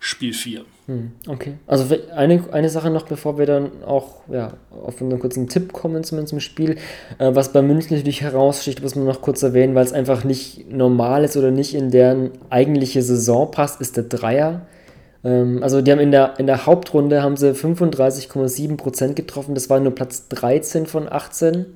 [0.00, 0.64] Spiel 4.
[0.86, 1.54] Hm, okay.
[1.68, 6.02] Also eine, eine Sache noch, bevor wir dann auch ja, auf einen kurzen Tipp kommen,
[6.02, 6.78] zumindest im Spiel,
[7.18, 10.68] äh, was bei München natürlich heraussticht, muss man noch kurz erwähnen, weil es einfach nicht
[10.68, 14.66] normal ist oder nicht in deren eigentliche Saison passt, ist der Dreier.
[15.24, 19.80] Ähm, also die haben in der, in der Hauptrunde haben sie 35,7% getroffen, das war
[19.80, 21.66] nur Platz 13 von 18.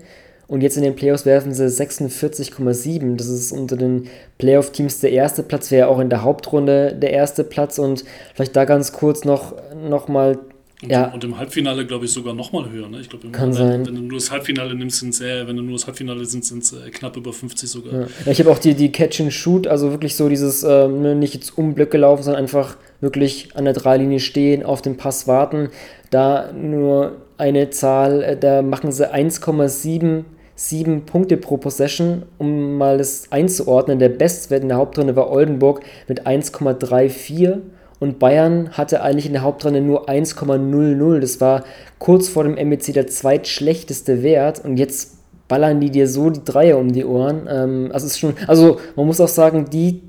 [0.49, 3.17] Und jetzt in den Playoffs werfen sie 46,7.
[3.17, 4.07] Das ist unter den
[4.39, 7.81] Playoff-Teams der erste Platz, wäre auch in der Hauptrunde der erste Platz.
[7.81, 10.39] Und vielleicht da ganz kurz noch, noch mal
[10.83, 11.07] und, ja.
[11.07, 12.89] und im Halbfinale, glaube ich, sogar noch mal höher.
[12.89, 13.01] Ne?
[13.01, 13.87] Ich glaube, Kann sein.
[13.87, 16.45] wenn du nur das Halbfinale nimmst, sind es äh, wenn du nur das Halbfinale sind,
[16.45, 17.93] sind es äh, knapp über 50 sogar.
[17.93, 18.07] Ja.
[18.27, 21.15] Ja, ich habe auch die, die Catch and Shoot, also wirklich so dieses, ähm, ne,
[21.15, 25.27] nicht jetzt um Blöcke laufen, sondern einfach wirklich an der Dreilinie stehen, auf den Pass
[25.27, 25.71] warten.
[26.11, 30.25] Da nur eine Zahl, äh, da machen sie 1,7
[30.57, 33.99] 7 Punkte pro Possession, um mal das einzuordnen.
[33.99, 37.59] Der Bestwert in der Hauptrunde war Oldenburg mit 1,34
[38.01, 41.21] und Bayern hatte eigentlich in der Hauptrunde nur 1,00.
[41.21, 41.65] Das war
[41.99, 46.79] kurz vor dem MEC der zweitschlechteste Wert und jetzt ballern die dir so die Dreier
[46.79, 47.47] um die Ohren.
[47.51, 50.03] Ähm, also, ist schon, also man muss auch sagen, die,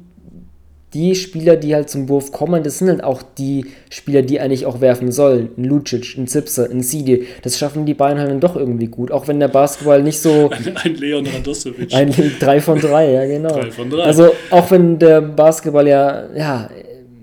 [0.94, 4.66] die Spieler, die halt zum Wurf kommen, das sind halt auch die Spieler, die eigentlich
[4.66, 5.50] auch werfen sollen.
[5.58, 7.28] Ein Lucic, ein Zipser, ein Sidi.
[7.42, 9.12] Das schaffen die Bayern halt dann doch irgendwie gut.
[9.12, 10.50] Auch wenn der Basketball nicht so.
[10.52, 11.94] Ein, ein Leon Radosovic.
[11.94, 13.60] Ein 3 von 3, ja genau.
[13.60, 14.04] 3 von 3.
[14.04, 16.70] Also auch wenn der Basketball ja, ja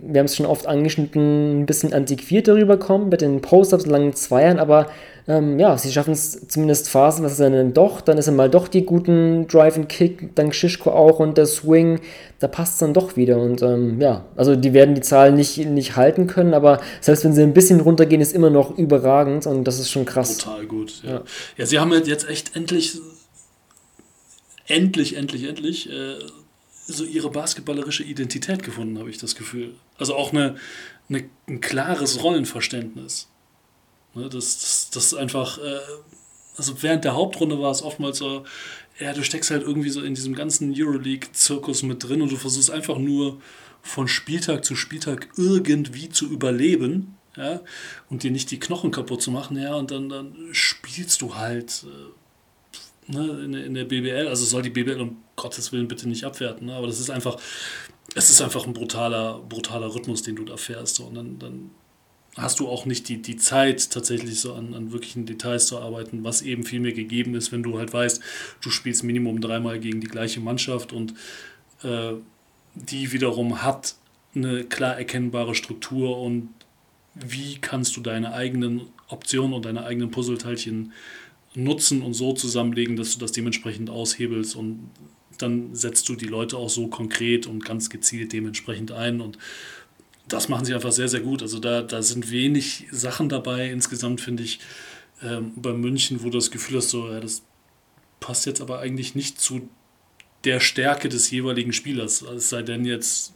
[0.06, 4.12] wir haben es schon oft angeschnitten, ein bisschen antiquiert darüber kommen mit den Post-Ups, langen
[4.12, 4.88] Zweiern, aber
[5.26, 8.50] ähm, ja, sie schaffen es zumindest Phasen, was ist dann doch, dann ist er mal
[8.50, 12.00] doch die guten Drive and Kick, dank Shishko auch und der Swing,
[12.40, 15.56] da passt es dann doch wieder und ähm, ja, also die werden die Zahlen nicht,
[15.56, 19.64] nicht halten können, aber selbst wenn sie ein bisschen runtergehen, ist immer noch überragend und
[19.64, 20.36] das ist schon krass.
[20.36, 21.12] Total gut, ja.
[21.12, 21.22] Ja,
[21.56, 22.98] ja sie haben halt jetzt echt endlich,
[24.66, 26.16] endlich, endlich, endlich äh,
[26.86, 29.74] so ihre basketballerische Identität gefunden, habe ich das Gefühl.
[29.96, 30.56] Also auch eine,
[31.08, 33.28] eine, ein klares Rollenverständnis.
[34.14, 35.80] Ne, das, das, das ist einfach, äh,
[36.56, 38.44] also während der Hauptrunde war es oftmals so,
[39.00, 42.70] ja, du steckst halt irgendwie so in diesem ganzen Euroleague-Zirkus mit drin und du versuchst
[42.70, 43.40] einfach nur
[43.82, 47.60] von Spieltag zu Spieltag irgendwie zu überleben, ja,
[48.08, 51.84] und dir nicht die Knochen kaputt zu machen, ja, und dann, dann spielst du halt
[53.08, 56.24] äh, ne, in, in der BBL, also soll die BBL um Gottes Willen bitte nicht
[56.24, 57.36] abwerten, ne, aber das ist einfach,
[58.14, 61.70] es ist einfach ein brutaler, brutaler Rhythmus, den du da fährst, so, und dann, dann
[62.36, 66.24] hast du auch nicht die, die Zeit, tatsächlich so an, an wirklichen Details zu arbeiten,
[66.24, 68.20] was eben viel mehr gegeben ist, wenn du halt weißt,
[68.60, 71.14] du spielst Minimum dreimal gegen die gleiche Mannschaft und
[71.82, 72.14] äh,
[72.74, 73.94] die wiederum hat
[74.34, 76.48] eine klar erkennbare Struktur und
[77.14, 80.92] wie kannst du deine eigenen Optionen und deine eigenen Puzzleteilchen
[81.54, 84.90] nutzen und so zusammenlegen, dass du das dementsprechend aushebelst und
[85.38, 89.38] dann setzt du die Leute auch so konkret und ganz gezielt dementsprechend ein und
[90.28, 91.42] das machen sie einfach sehr, sehr gut.
[91.42, 93.70] Also da, da sind wenig Sachen dabei.
[93.70, 94.60] Insgesamt finde ich
[95.22, 97.42] ähm, bei München, wo du das Gefühl hast, so, ja, das
[98.20, 99.68] passt jetzt aber eigentlich nicht zu
[100.44, 102.22] der Stärke des jeweiligen Spielers.
[102.22, 103.34] Es sei denn jetzt,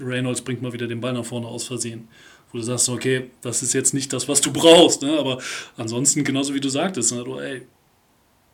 [0.00, 2.08] Reynolds bringt mal wieder den Ball nach vorne aus Versehen.
[2.50, 5.02] Wo du sagst, okay, das ist jetzt nicht das, was du brauchst.
[5.02, 5.18] Ne?
[5.18, 5.40] Aber
[5.76, 7.24] ansonsten, genauso wie du sagtest, ne?
[7.24, 7.62] du, ey,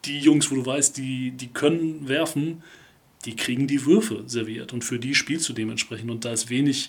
[0.04, 2.62] die Jungs, wo du weißt, die, die können werfen,
[3.26, 4.72] die kriegen die Würfe serviert.
[4.72, 6.10] Und für die spielst du dementsprechend.
[6.10, 6.88] Und da ist wenig,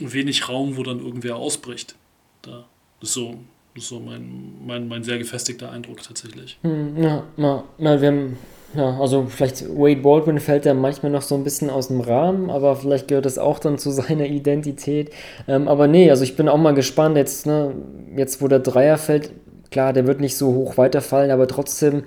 [0.00, 1.94] wenig Raum, wo dann irgendwer ausbricht.
[2.42, 2.64] Da
[3.00, 3.36] ist so,
[3.74, 6.58] ist so mein, mein, mein sehr gefestigter Eindruck tatsächlich.
[6.62, 8.38] Hm, ja, na, na, wir haben,
[8.74, 12.50] ja, also vielleicht Wade Baldwin fällt ja manchmal noch so ein bisschen aus dem Rahmen,
[12.50, 15.10] aber vielleicht gehört das auch dann zu seiner Identität.
[15.46, 17.74] Ähm, aber nee, also ich bin auch mal gespannt, jetzt, ne,
[18.16, 19.32] jetzt wo der Dreier fällt,
[19.70, 22.04] klar, der wird nicht so hoch weiterfallen, aber trotzdem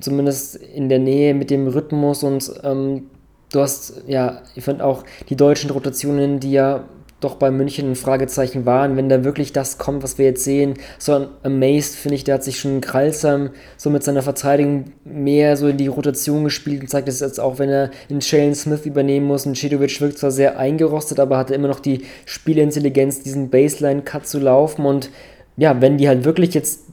[0.00, 3.06] zumindest in der Nähe mit dem Rhythmus und ähm,
[3.52, 6.84] du hast, ja, ich fand auch die deutschen Rotationen, die ja
[7.20, 10.74] doch bei München ein Fragezeichen waren, wenn da wirklich das kommt, was wir jetzt sehen.
[10.98, 15.56] So ein Amazed, finde ich, der hat sich schon Kralsam so mit seiner Verteidigung mehr
[15.56, 18.86] so in die Rotation gespielt und zeigt es jetzt auch, wenn er in Shane Smith
[18.86, 19.46] übernehmen muss.
[19.46, 24.38] Und Cedovic wirkt zwar sehr eingerostet, aber hatte immer noch die Spielintelligenz, diesen Baseline-Cut zu
[24.38, 24.86] laufen.
[24.86, 25.10] Und
[25.56, 26.84] ja, wenn die halt wirklich jetzt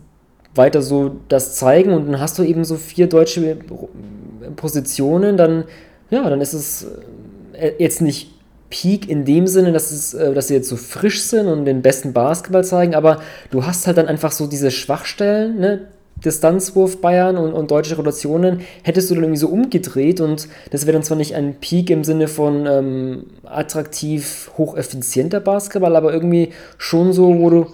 [0.55, 3.57] weiter so das zeigen und dann hast du eben so vier deutsche
[4.55, 5.65] Positionen, dann
[6.09, 6.87] ja, dann ist es
[7.53, 8.34] äh, jetzt nicht
[8.75, 11.81] Peak in dem Sinne, dass, es, äh, dass sie jetzt so frisch sind und den
[11.81, 15.87] besten Basketball zeigen, aber du hast halt dann einfach so diese Schwachstellen, ne?
[16.23, 20.93] Distanzwurf Bayern und, und deutsche Rotationen, hättest du dann irgendwie so umgedreht und das wäre
[20.93, 27.13] dann zwar nicht ein Peak im Sinne von ähm, attraktiv, hocheffizienter Basketball, aber irgendwie schon
[27.13, 27.67] so, wo du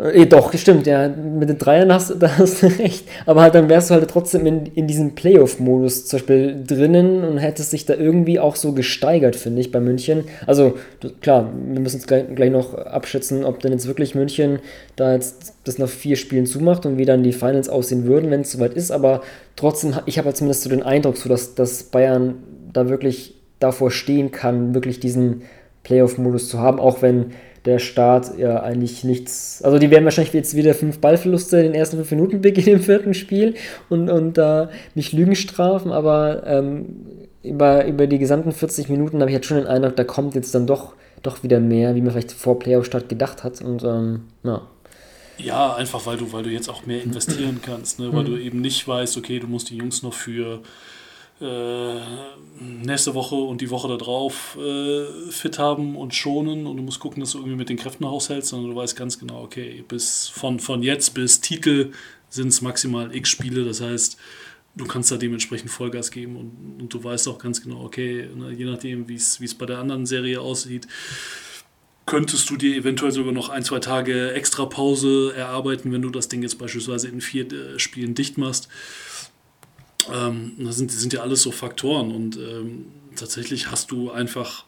[0.00, 1.08] äh, doch, stimmt, ja.
[1.08, 3.06] Mit den Dreiern hast, da hast du recht.
[3.26, 7.38] Aber halt, dann wärst du halt trotzdem in, in diesem Playoff-Modus zum Beispiel drinnen und
[7.38, 10.24] hättest dich da irgendwie auch so gesteigert, finde ich, bei München.
[10.46, 10.74] Also,
[11.20, 14.60] klar, wir müssen es gleich, gleich noch abschätzen, ob denn jetzt wirklich München
[14.96, 18.40] da jetzt das nach vier Spielen zumacht und wie dann die Finals aussehen würden, wenn
[18.42, 18.90] es soweit ist.
[18.90, 19.22] Aber
[19.56, 22.36] trotzdem, ich habe halt zumindest so den Eindruck, so dass, dass Bayern
[22.72, 25.42] da wirklich davor stehen kann, wirklich diesen
[25.82, 27.32] Playoff-Modus zu haben, auch wenn
[27.64, 29.60] der Start ja eigentlich nichts.
[29.62, 32.82] Also die werden wahrscheinlich jetzt wieder fünf Ballverluste in den ersten fünf Minuten beginnen im
[32.82, 33.54] vierten Spiel
[33.88, 36.86] und, und da äh, nicht Lügen strafen, aber ähm,
[37.42, 40.54] über, über die gesamten 40 Minuten habe ich jetzt schon den Eindruck, da kommt jetzt
[40.54, 43.60] dann doch, doch wieder mehr, wie man vielleicht vor Playoff-Start gedacht hat.
[43.62, 44.62] Und ähm, ja.
[45.38, 48.12] Ja, einfach weil du, weil du jetzt auch mehr investieren kannst, ne?
[48.12, 50.60] weil du eben nicht weißt, okay, du musst die Jungs noch für
[51.40, 57.20] nächste Woche und die Woche darauf äh, fit haben und schonen und du musst gucken,
[57.20, 60.60] dass du irgendwie mit den Kräften haushältst, sondern du weißt ganz genau, okay, bis von,
[60.60, 61.92] von jetzt bis Titel
[62.28, 64.18] sind es maximal x Spiele, das heißt,
[64.76, 68.52] du kannst da dementsprechend Vollgas geben und, und du weißt auch ganz genau, okay, ne,
[68.52, 70.86] je nachdem, wie es bei der anderen Serie aussieht,
[72.06, 76.28] könntest du dir eventuell sogar noch ein, zwei Tage extra Pause erarbeiten, wenn du das
[76.28, 78.68] Ding jetzt beispielsweise in vier äh, Spielen dicht machst.
[80.12, 82.86] Ähm, das sind, sind ja alles so Faktoren und ähm,
[83.16, 84.64] tatsächlich hast du einfach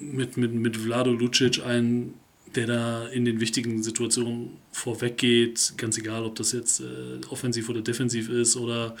[0.00, 2.14] mit, mit, mit Vlado Lucic einen,
[2.54, 7.82] der da in den wichtigen Situationen vorweggeht, ganz egal, ob das jetzt äh, offensiv oder
[7.82, 8.96] defensiv ist oder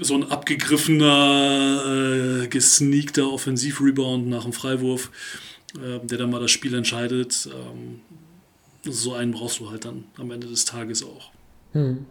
[0.00, 5.10] so ein abgegriffener, äh, gesneakter Offensivrebound nach dem Freiwurf,
[5.76, 7.48] äh, der dann mal das Spiel entscheidet.
[7.52, 8.00] Ähm,
[8.82, 11.30] so einen brauchst du halt dann am Ende des Tages auch.
[11.72, 12.06] Hm.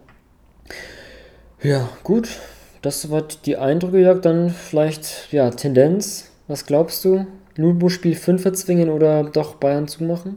[1.64, 2.28] Ja, gut.
[2.82, 4.20] Das soweit die Eindrücke, Jörg.
[4.20, 6.30] Dann vielleicht, ja, Tendenz.
[6.46, 7.26] Was glaubst du?
[7.56, 10.36] Lubu Spiel 5 erzwingen oder doch Bayern zumachen?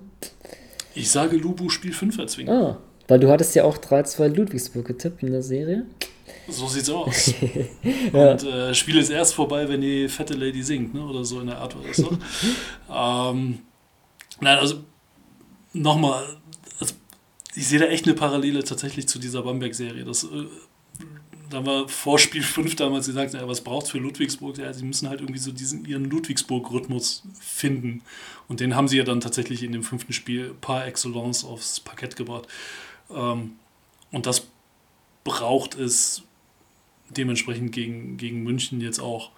[0.95, 2.53] Ich sage Lubu Spiel 5 erzwingen.
[2.53, 5.85] Ah, weil du hattest ja auch 3-2 Ludwigsburg getippt in der Serie.
[6.47, 7.33] So sieht's aus.
[8.13, 8.31] ja.
[8.31, 11.03] Und äh, Spiel ist erst vorbei, wenn die fette Lady singt, ne?
[11.03, 13.33] oder so in der Art war das doch.
[13.33, 13.59] ähm,
[14.39, 14.75] nein, also
[15.73, 16.23] nochmal,
[16.79, 16.93] also,
[17.55, 20.05] ich sehe da echt eine Parallele tatsächlich zu dieser Bamberg-Serie.
[20.05, 20.27] Das äh,
[21.49, 24.57] da war vor Spiel 5 damals gesagt, ja, was braucht es für Ludwigsburg?
[24.57, 28.01] Ja, sie müssen halt irgendwie so diesen ihren Ludwigsburg-Rhythmus finden.
[28.47, 32.15] Und den haben sie ja dann tatsächlich in dem fünften Spiel par excellence aufs Parkett
[32.15, 32.47] gebracht.
[33.09, 33.53] Ähm,
[34.11, 34.47] und das
[35.23, 36.23] braucht es
[37.09, 39.31] dementsprechend gegen, gegen München jetzt auch.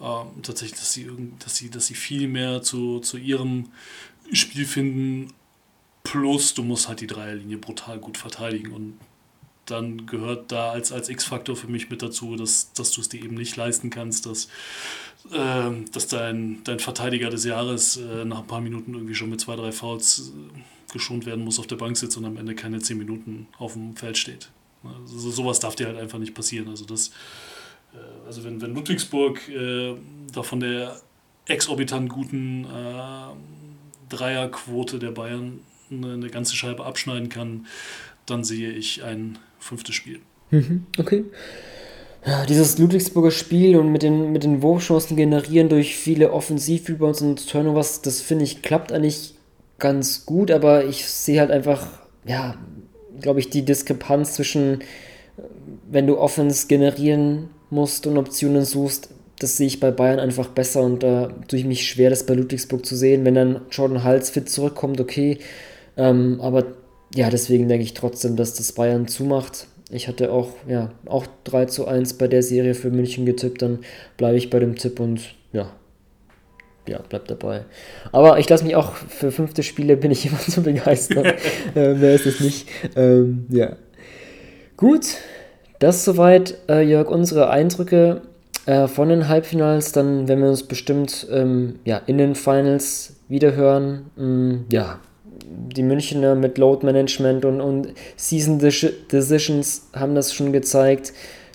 [0.00, 3.70] Ähm, tatsächlich, dass sie, dass, sie, dass sie viel mehr zu, zu ihrem
[4.32, 5.32] Spiel finden.
[6.02, 8.72] Plus, du musst halt die Dreierlinie brutal gut verteidigen.
[8.72, 8.98] Und
[9.66, 13.22] dann gehört da als, als X-Faktor für mich mit dazu, dass, dass du es dir
[13.22, 14.46] eben nicht leisten kannst, dass,
[15.32, 19.40] äh, dass dein, dein Verteidiger des Jahres äh, nach ein paar Minuten irgendwie schon mit
[19.40, 22.78] zwei, drei Fouls äh, geschont werden muss, auf der Bank sitzt und am Ende keine
[22.78, 24.50] zehn Minuten auf dem Feld steht.
[24.84, 26.68] Also sowas darf dir halt einfach nicht passieren.
[26.68, 27.08] Also das,
[27.92, 29.94] äh, also wenn, wenn Ludwigsburg äh,
[30.32, 31.00] da von der
[31.46, 32.66] exorbitant guten
[34.08, 35.60] Dreierquote der Bayern
[35.90, 37.66] eine, eine ganze Scheibe abschneiden kann,
[38.26, 40.20] dann sehe ich ein fünftes Spiel.
[40.50, 41.24] Mhm, okay.
[42.26, 47.48] Ja, dieses Ludwigsburger Spiel und mit den, mit den Wurfchancen generieren durch viele Offensiv-Rebounds und
[47.48, 49.34] Turnovers, das finde ich klappt eigentlich
[49.78, 51.86] ganz gut, aber ich sehe halt einfach,
[52.26, 52.56] ja,
[53.20, 54.80] glaube ich, die Diskrepanz zwischen,
[55.88, 60.82] wenn du Offense generieren musst und Optionen suchst, das sehe ich bei Bayern einfach besser
[60.82, 63.24] und da tue ich mich schwer, das bei Ludwigsburg zu sehen.
[63.24, 65.38] Wenn dann Jordan Hals fit zurückkommt, okay,
[65.96, 66.64] ähm, aber
[67.14, 69.66] ja, deswegen denke ich trotzdem, dass das Bayern zumacht.
[69.90, 73.80] Ich hatte auch, ja, auch 3 zu 1 bei der Serie für München getippt, dann
[74.16, 75.20] bleibe ich bei dem Tipp und
[75.52, 75.70] ja,
[76.88, 77.64] ja, bleib dabei.
[78.12, 81.26] Aber ich lasse mich auch für fünfte Spiele bin ich immer zu begeistern.
[81.74, 82.68] äh, mehr ist es nicht.
[82.96, 83.76] Ähm, ja.
[84.76, 85.16] Gut,
[85.78, 88.22] das soweit, äh, Jörg, unsere Eindrücke
[88.66, 89.92] äh, von den Halbfinals.
[89.92, 94.10] Dann werden wir uns bestimmt ähm, ja, in den Finals wiederhören.
[94.16, 95.00] Mm, ja,
[95.48, 101.12] die Münchner mit Load Management und, und Season Decisions haben das schon gezeigt.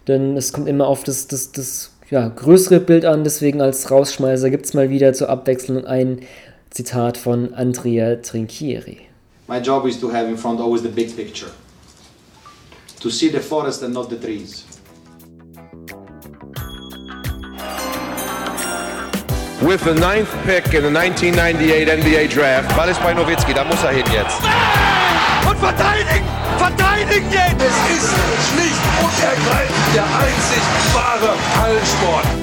[0.07, 3.23] Denn es kommt immer auf das, das, das ja, größere Bild an.
[3.23, 6.21] Deswegen als Rausschmeißer gibt es mal wieder zur Abwechslung ein
[6.69, 8.99] Zitat von Andrea Trinchieri.
[9.47, 11.51] My job is to have in front always the big picture.
[13.01, 14.65] To see the forest and not the trees.
[19.61, 22.75] With the ninth pick in the 1998 NBA Draft.
[22.75, 24.39] Ball ist bei Nowitzki, da muss er hin jetzt.
[25.47, 26.25] Und verteidigen!
[26.57, 27.61] Verteidigen jetzt!
[27.61, 28.13] Es ist
[28.49, 32.40] schlicht und ergreifend der einzig wahre Hallensport.